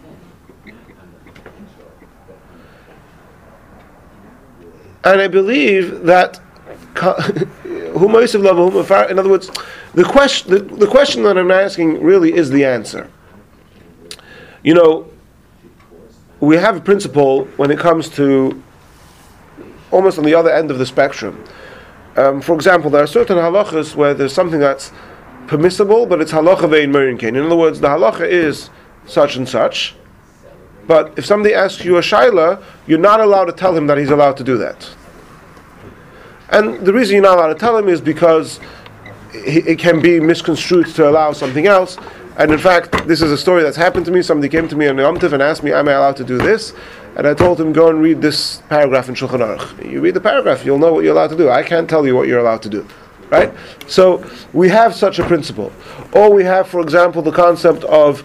[5.04, 6.40] And I believe that,
[6.96, 9.50] in other words,
[9.94, 13.08] the question, the, the question that I'm asking really is the answer.
[14.64, 15.08] You know,
[16.40, 18.60] we have a principle when it comes to
[19.92, 21.44] almost on the other end of the spectrum.
[22.16, 24.90] Um, for example, there are certain halachas where there's something that's
[25.46, 27.36] permissible, but it's halacha v'ein morin kein.
[27.36, 28.70] In other words, the halacha is
[29.06, 29.94] such and such,
[30.86, 34.10] but if somebody asks you a shaila, you're not allowed to tell him that he's
[34.10, 34.88] allowed to do that.
[36.50, 38.60] And the reason you're not allowed to tell him is because
[39.34, 41.98] it can be misconstrued to allow something else.
[42.38, 44.20] And in fact, this is a story that's happened to me.
[44.22, 46.36] Somebody came to me on Yom Tov and asked me, "Am I allowed to do
[46.36, 46.74] this?"
[47.16, 49.90] And I told him, "Go and read this paragraph in Shulchan Aruch.
[49.90, 51.48] You read the paragraph, you'll know what you're allowed to do.
[51.48, 52.84] I can't tell you what you're allowed to do."
[53.30, 53.52] Right?
[53.86, 54.22] So
[54.52, 55.72] we have such a principle.
[56.12, 58.22] Or we have, for example, the concept of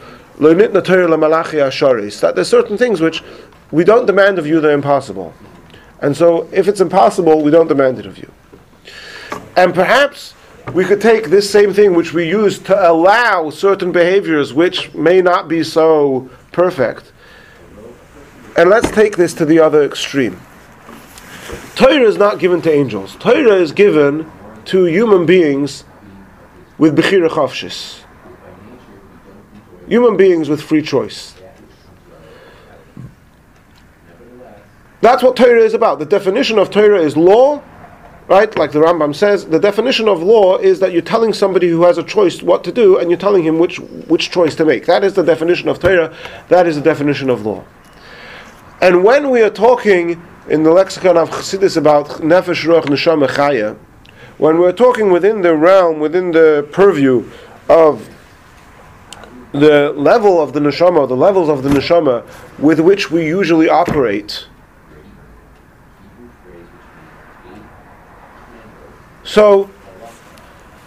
[2.22, 3.24] that there's certain things which
[3.72, 5.34] we don't demand of you, they're impossible.
[6.02, 8.30] And so if it's impossible, we don't demand it of you.
[9.56, 10.34] And perhaps
[10.74, 15.22] we could take this same thing which we use to allow certain behaviors which may
[15.22, 17.12] not be so perfect,
[18.58, 20.40] And let's take this to the other extreme.
[21.76, 23.16] Torah is not given to angels.
[23.16, 24.30] Torah is given
[24.66, 25.86] to human beings
[26.78, 28.02] with Bechira Chofshis.
[29.88, 31.34] Human beings with free choice.
[35.00, 36.00] That's what Torah is about.
[36.00, 37.64] The definition of Torah is law,
[38.32, 38.58] right?
[38.58, 41.98] Like the Rambam says, the definition of law is that you're telling somebody who has
[41.98, 43.78] a choice what to do, and you're telling him which
[44.14, 44.86] which choice to make.
[44.86, 46.16] That is the definition of Torah.
[46.48, 47.66] That is the definition of law.
[48.82, 53.78] And when we are talking in the lexicon of Chassidus about nefesh, ruach, neshama, chaya,
[54.38, 57.30] when we're talking within the realm, within the purview
[57.68, 58.10] of
[59.52, 62.26] the level of the neshama, the levels of the neshama
[62.60, 64.48] with which we usually operate.
[69.24, 69.70] So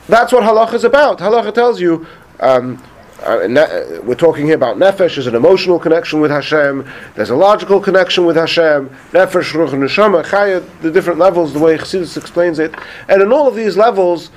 [0.08, 1.18] that's what halacha is about.
[1.18, 2.06] Halacha tells you.
[2.40, 2.82] Um,
[3.22, 6.86] uh, ne- we're talking here about nefesh as an emotional connection with Hashem.
[7.14, 8.90] There's a logical connection with Hashem.
[9.12, 12.74] Nefesh, ruch, neshama, chaya, the different levels, the way Chassidus explains it.
[13.08, 14.30] And in all of these levels,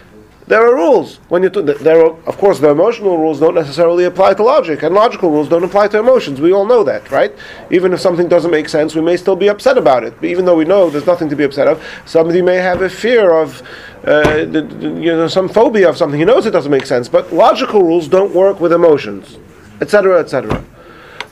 [0.48, 1.18] there are rules.
[1.28, 4.96] When you there are, of course, the emotional rules don't necessarily apply to logic, and
[4.96, 6.40] logical rules don't apply to emotions.
[6.40, 7.34] We all know that, right?
[7.70, 10.14] Even if something doesn't make sense, we may still be upset about it.
[10.24, 13.34] Even though we know there's nothing to be upset of, somebody may have a fear
[13.34, 13.62] of,
[14.06, 16.18] uh, you know, some phobia of something.
[16.18, 19.38] He knows it doesn't make sense, but logical rules don't work with emotions,
[19.82, 20.64] etc., etc.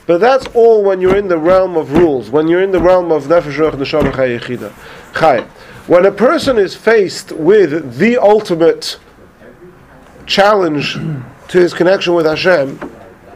[0.06, 2.28] But that's all when you're in the realm of rules.
[2.28, 5.48] When you're in the realm of nefesh, ruach, neshama, chaya, yechida.
[5.88, 8.98] When a person is faced with the ultimate
[10.26, 12.78] challenge to his connection with Hashem,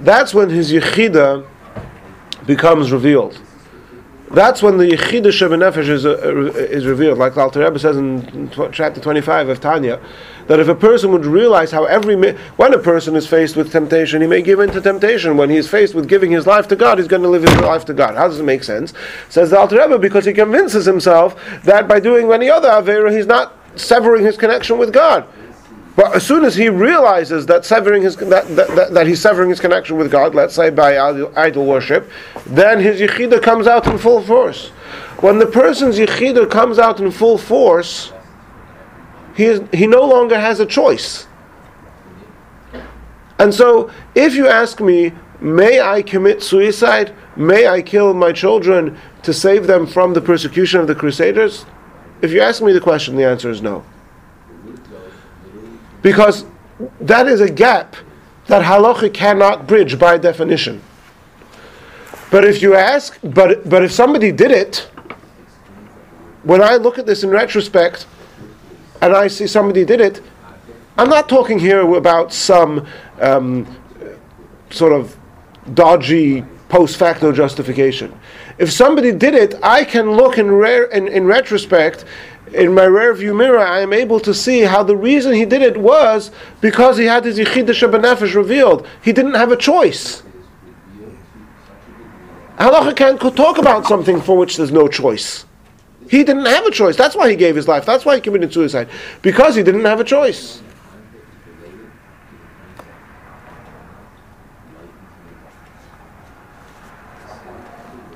[0.01, 1.47] that's when his yichida
[2.47, 3.41] becomes revealed.
[4.31, 6.17] That's when the yichida shebenefesh is, uh,
[6.55, 7.19] is revealed.
[7.19, 10.01] Like the Alter Rebbe says in tw- chapter 25 of Tanya,
[10.47, 13.73] that if a person would realize how every mi- when a person is faced with
[13.73, 15.37] temptation, he may give in to temptation.
[15.37, 17.57] When he is faced with giving his life to God, he's going to live his
[17.57, 18.15] life to God.
[18.15, 18.93] How does it make sense?
[19.29, 21.35] Says the Alter Rebbe, because he convinces himself
[21.65, 25.27] that by doing any other avera, he's not severing his connection with God.
[26.01, 29.61] But as soon as he realizes that severing his that, that, that, he's severing his
[29.61, 32.11] connection with God, let's say by idol, idol worship,
[32.47, 34.69] then his yichida comes out in full force.
[35.21, 38.15] When the person's yichida comes out in full force,
[39.37, 41.27] he is, he no longer has a choice.
[43.39, 47.15] And so, if you ask me, may I commit suicide?
[47.37, 51.67] May I kill my children to save them from the persecution of the Crusaders?
[52.23, 53.85] If you ask me the question, the answer is no.
[56.03, 56.45] Because
[57.01, 57.97] that is a gap
[58.47, 60.83] that halacha cannot bridge by definition.
[62.31, 64.89] But if you ask, but, but if somebody did it,
[66.43, 68.07] when I look at this in retrospect
[69.03, 70.23] and I see somebody did it,
[70.97, 72.87] I'm not talking here about some
[73.21, 73.67] um,
[74.71, 75.17] sort of
[75.75, 78.19] dodgy post facto justification.
[78.59, 82.05] If somebody did it, I can look in, rare, in, in retrospect
[82.53, 85.63] in my rear view mirror, I am able to see how the reason he did
[85.63, 86.31] it was
[86.61, 88.87] because he had his Yichida Shebenefesh revealed.
[89.03, 90.23] He didn't have a choice.
[92.59, 95.47] Halacha can't talk about something for which there's no choice.
[96.11, 96.97] He didn't have a choice.
[96.97, 97.87] That's why he gave his life.
[97.87, 98.89] That's why he committed suicide.
[99.23, 100.61] Because he didn't have a choice.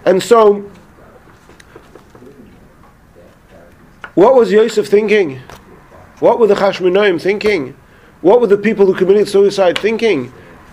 [0.04, 0.70] And so,
[4.14, 5.40] What was Yosef thinking?
[6.20, 7.76] What were the Chashmonaim thinking?
[8.20, 10.26] What were the people who committed suicide thinking?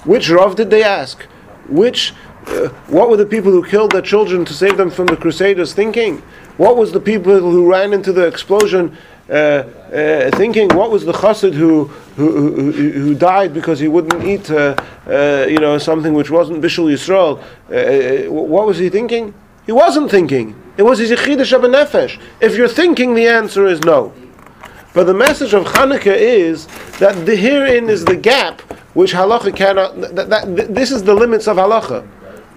[0.04, 1.24] Which Rav did they ask?
[1.68, 2.14] Which,
[2.46, 5.74] uh, what were the people who killed their children to save them from the Crusaders
[5.74, 6.20] thinking?
[6.58, 8.96] What was the people who ran into the explosion
[9.28, 10.70] uh, uh, thinking?
[10.76, 11.86] What was the chassid who,
[12.16, 14.76] who, who, who died because he wouldn't eat, uh,
[15.08, 17.42] uh, you know, something which wasn't Bishul Yisrael?
[17.72, 19.34] Uh, what was he thinking?
[19.66, 20.61] He wasn't thinking.
[20.78, 22.20] It was his Yechidah Nefesh.
[22.40, 24.14] If you're thinking, the answer is no.
[24.94, 26.68] But the message of Hanukkah is
[27.00, 28.62] that the, herein is the gap
[28.94, 30.00] which halacha cannot.
[30.16, 32.08] That, that, this is the limits of halacha.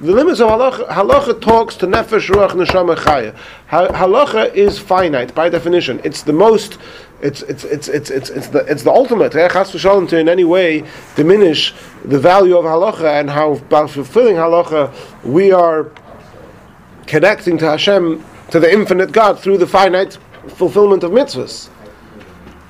[0.01, 3.37] The limits of halacha, halacha talks to nefesh, ruach, neshama, chaya.
[3.69, 6.01] Halacha is finite by definition.
[6.03, 6.79] It's the most.
[7.23, 9.35] It's it's it's it's it's, it's the it's the ultimate.
[9.35, 10.85] Eh, Chas v'shalom to in any way
[11.15, 11.73] diminish
[12.05, 14.93] the value of halacha and how by fulfilling halacha
[15.25, 15.85] we are
[17.07, 21.69] connecting to Hashem, to the infinite God, through the finite fulfillment of mitzvahs.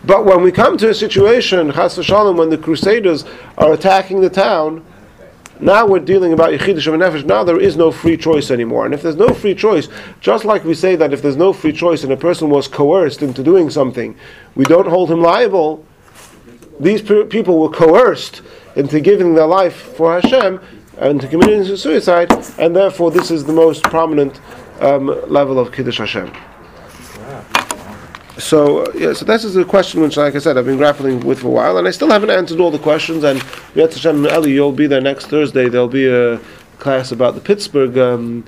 [0.05, 3.24] But when we come to a situation, Chas v'shalom, when the Crusaders
[3.57, 4.85] are attacking the town,
[5.61, 7.24] now we're dealing about Yechidish of Nefesh.
[7.24, 8.85] Now there is no free choice anymore.
[8.85, 9.89] And if there's no free choice,
[10.20, 13.22] just like we say that if there's no free choice and a person was coerced
[13.22, 14.16] into doing something,
[14.57, 15.87] we don't hold him liable.
[16.80, 18.43] These pe- people were coerced
[18.74, 20.61] into giving their life for Hashem.
[20.99, 24.41] And to committing suicide, and therefore this is the most prominent
[24.81, 26.33] um, level of Kiddush Hashem.
[28.39, 31.21] So, uh, yeah, so this is a question which, like I said, I've been grappling
[31.21, 33.23] with for a while, and I still haven't answered all the questions.
[33.23, 33.43] And
[33.77, 35.69] Yet Hashem Eli, you'll be there next Thursday.
[35.69, 36.41] There'll be a
[36.79, 38.45] class about the Pittsburgh um,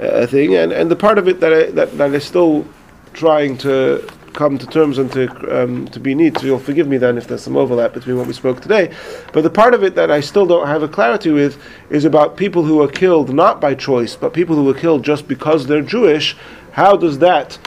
[0.00, 2.66] uh, thing, and, and the part of it that I, that, that is still
[3.12, 6.38] trying to come to terms and to um, to be neat.
[6.38, 8.94] So you'll forgive me then if there's some overlap between what we spoke today.
[9.32, 11.60] But the part of it that I still don't have a clarity with
[11.90, 15.26] is about people who are killed not by choice, but people who are killed just
[15.26, 16.36] because they're Jewish.
[16.72, 17.58] How does that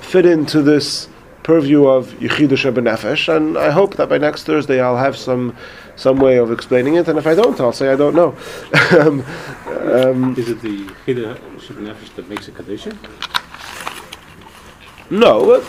[0.00, 1.08] fit into this
[1.42, 3.34] purview of Yichida Shebenefesh?
[3.36, 5.56] And I hope that by next Thursday I'll have some
[5.96, 7.08] some way of explaining it.
[7.08, 8.30] And if I don't, I'll say I don't know.
[9.00, 9.24] um,
[9.66, 12.96] um, Is it the Yichida Shebenefesh that makes a condition?
[15.10, 15.52] No.
[15.52, 15.64] uh,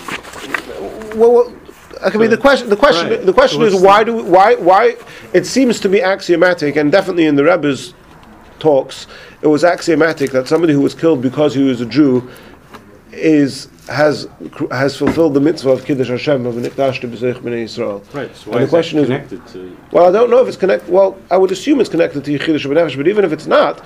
[1.16, 1.54] Well, well
[2.02, 3.26] I mean, the question, the question, Right.
[3.26, 4.96] the question is why do we, why why?
[5.34, 7.94] It seems to be axiomatic, and definitely in the Rebbe's
[8.60, 9.08] talks,
[9.42, 12.30] it was axiomatic that somebody who was killed because he was a Jew
[13.12, 14.30] is has
[14.72, 18.14] has fulfilled the mitzvah of kiddush Hashem of nikdashti b'soch b'nei Yisrael.
[18.14, 18.34] Right.
[18.36, 19.56] So And the is question is-?
[19.92, 20.90] Well, I don't know if it's connected.
[20.90, 23.84] Well, I would assume it's connected to Yichida Shebenefesh, but even if it's not,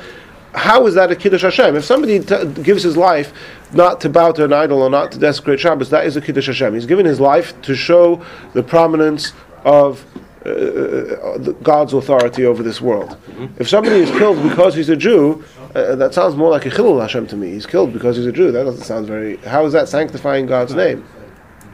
[0.54, 1.76] how is that a Kiddush Hashem?
[1.76, 3.34] If somebody t- gives his life
[3.74, 6.47] not to bow to an idol or not to desecrate Shabbos, that is a Kiddush
[6.47, 6.74] Hashem.
[6.74, 8.24] He's given his life to show
[8.54, 9.34] the prominence
[9.66, 10.06] of
[10.45, 13.18] uh, uh, God's authority over this world.
[13.58, 15.43] If somebody is killed because he's a Jew,
[15.74, 17.51] uh, that sounds more like a Chilul Hashem to me.
[17.51, 18.51] He's killed because he's a Jew.
[18.51, 19.38] That doesn't sound very.
[19.38, 21.06] How is that sanctifying God's name?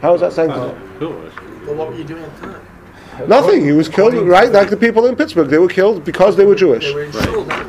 [0.02, 0.78] How is that sanctifying?
[1.00, 1.30] Cool.
[1.66, 3.28] But what were you doing at the time?
[3.28, 3.66] Nothing.
[3.66, 4.52] He was killed, right?
[4.52, 6.86] Like the people in Pittsburgh, they were killed because they were Jewish.
[6.86, 7.69] They were in shul.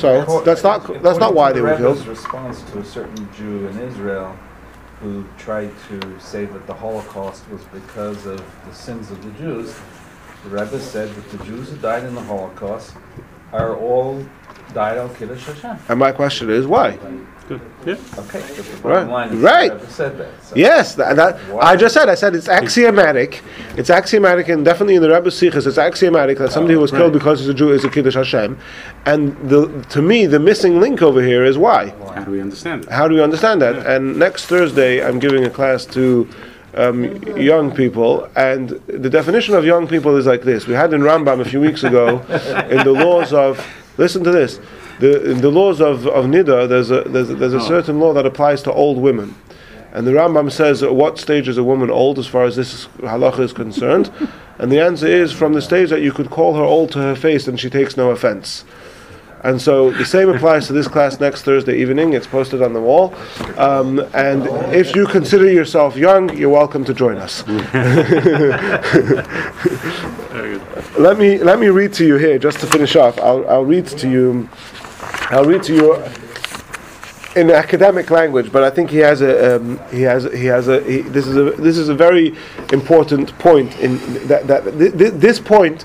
[0.00, 2.06] So that's not that's not why they were killed.
[2.06, 4.36] response to a certain Jew in Israel
[5.00, 9.74] who tried to say that the Holocaust was because of the sins of the Jews,
[10.44, 12.94] the Rebbe said that the Jews who died in the Holocaust
[13.52, 14.24] are all
[14.74, 15.78] died al Kiddush Hashem.
[15.88, 16.98] And my question is why?
[17.50, 17.60] Good.
[17.84, 17.94] Yeah.
[18.16, 19.08] Okay, but the Right.
[19.08, 19.80] line is Right.
[19.80, 20.28] the said that.
[20.40, 22.08] So Yes, that, that I just said.
[22.08, 23.42] I said it's axiomatic.
[23.76, 27.12] It's axiomatic, and definitely in the Rebbe sichos, it's axiomatic that somebody who was killed
[27.12, 28.56] because he's a Jew is a Kiddush Hashem.
[29.04, 31.92] And the, to me, the missing link over here is why.
[32.14, 32.90] How do we understand it?
[32.90, 33.84] How do we understand that?
[33.84, 36.28] And next Thursday, I'm giving a class to
[36.76, 40.68] um, young people, and the definition of young people is like this.
[40.68, 42.22] We had in Rambam a few weeks ago
[42.70, 43.58] in the laws of.
[43.98, 44.60] Listen to this.
[45.00, 48.12] The, in the laws of, of Nida, there's a, there's, a, there's a certain law
[48.12, 49.34] that applies to old women.
[49.92, 52.86] And the Rambam says, at what stage is a woman old as far as this
[52.98, 54.12] halacha is concerned?
[54.60, 57.16] And the answer is from the stage that you could call her old to her
[57.16, 58.66] face and she takes no offense.
[59.42, 62.12] And so the same applies to this class next Thursday evening.
[62.12, 63.14] It's posted on the wall.
[63.56, 67.42] Um, and if you consider yourself young, you're welcome to join us.
[70.98, 73.18] Let me let me read to you here just to finish off.
[73.20, 74.48] I'll, I'll read to you.
[75.30, 75.94] I'll read to you
[77.36, 80.82] in academic language, but I think he has a um, he has he has a
[80.82, 82.34] he, this is a this is a very
[82.72, 85.84] important point in that that th- th- this point.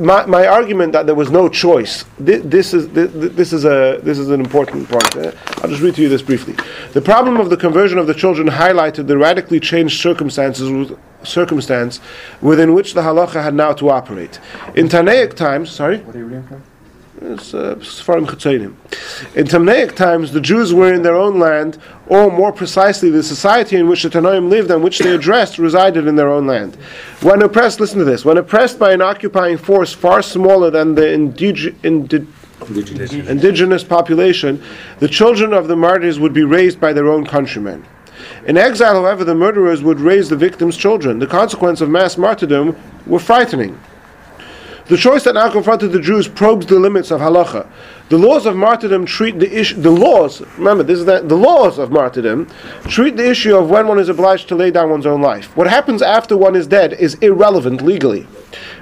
[0.00, 2.04] My, my argument that there was no choice.
[2.18, 5.16] This, this is this is a this is an important point.
[5.16, 6.54] Uh, I'll just read to you this briefly.
[6.92, 12.00] The problem of the conversion of the children highlighted the radically changed circumstances with, circumstance
[12.40, 14.40] within which the halacha had now to operate.
[14.74, 15.98] In Tanaic times, sorry.
[15.98, 16.62] What are you reading from?
[17.28, 18.76] It's uh, Sfarim Chetzenim.
[19.34, 23.76] In Tanaic times, the Jews were in their own land, or more precisely, the society
[23.76, 26.76] in which the Tanoim lived and which they addressed resided in their own land.
[27.22, 31.02] When oppressed, listen to this, when oppressed by an occupying force far smaller than the
[31.02, 32.24] indige, indi,
[33.28, 34.62] indigenous population,
[35.00, 37.84] the children of the martyrs would be raised by their own countrymen.
[38.46, 41.18] In exile, however, the murderers would raise the victims' children.
[41.18, 43.76] The consequence of mass martyrdom were frightening.
[44.88, 47.68] The choice that now confronted the Jews probes the limits of halacha.
[48.08, 49.80] The laws of martyrdom treat the issue.
[49.80, 52.46] The laws, remember, this is the, the laws of martyrdom
[52.84, 55.56] treat the issue of when one is obliged to lay down one's own life.
[55.56, 58.28] What happens after one is dead is irrelevant legally,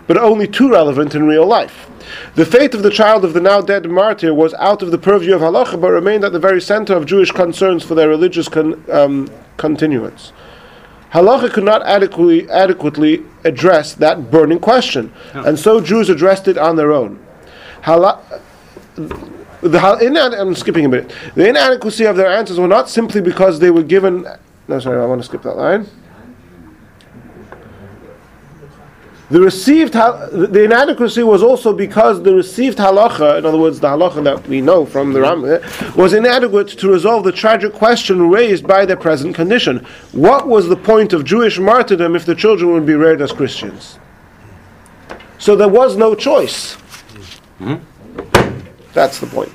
[0.07, 1.89] but only too relevant in real life.
[2.35, 5.35] The fate of the child of the now dead martyr was out of the purview
[5.35, 8.85] of halacha, but remained at the very center of Jewish concerns for their religious con,
[8.91, 10.35] um, continuance.
[11.15, 16.75] Halacha could not adequately, adequately address that burning question, and so Jews addressed it on
[16.77, 17.25] their own.
[17.83, 18.21] Hala-
[18.97, 21.15] the, I'm skipping a bit.
[21.37, 24.27] The inadequacy of their answers were not simply because they were given.
[24.69, 25.87] No, sorry, I want to skip that line.
[29.31, 34.23] The received the inadequacy was also because the received halacha, in other words, the halacha
[34.25, 35.61] that we know from the Ram, eh,
[35.97, 39.87] was inadequate to resolve the tragic question raised by their present condition.
[40.13, 43.99] What was the point of Jewish martyrdom if the children would be reared as Christians?
[45.39, 46.77] So there was no choice.
[48.93, 49.53] That's the point.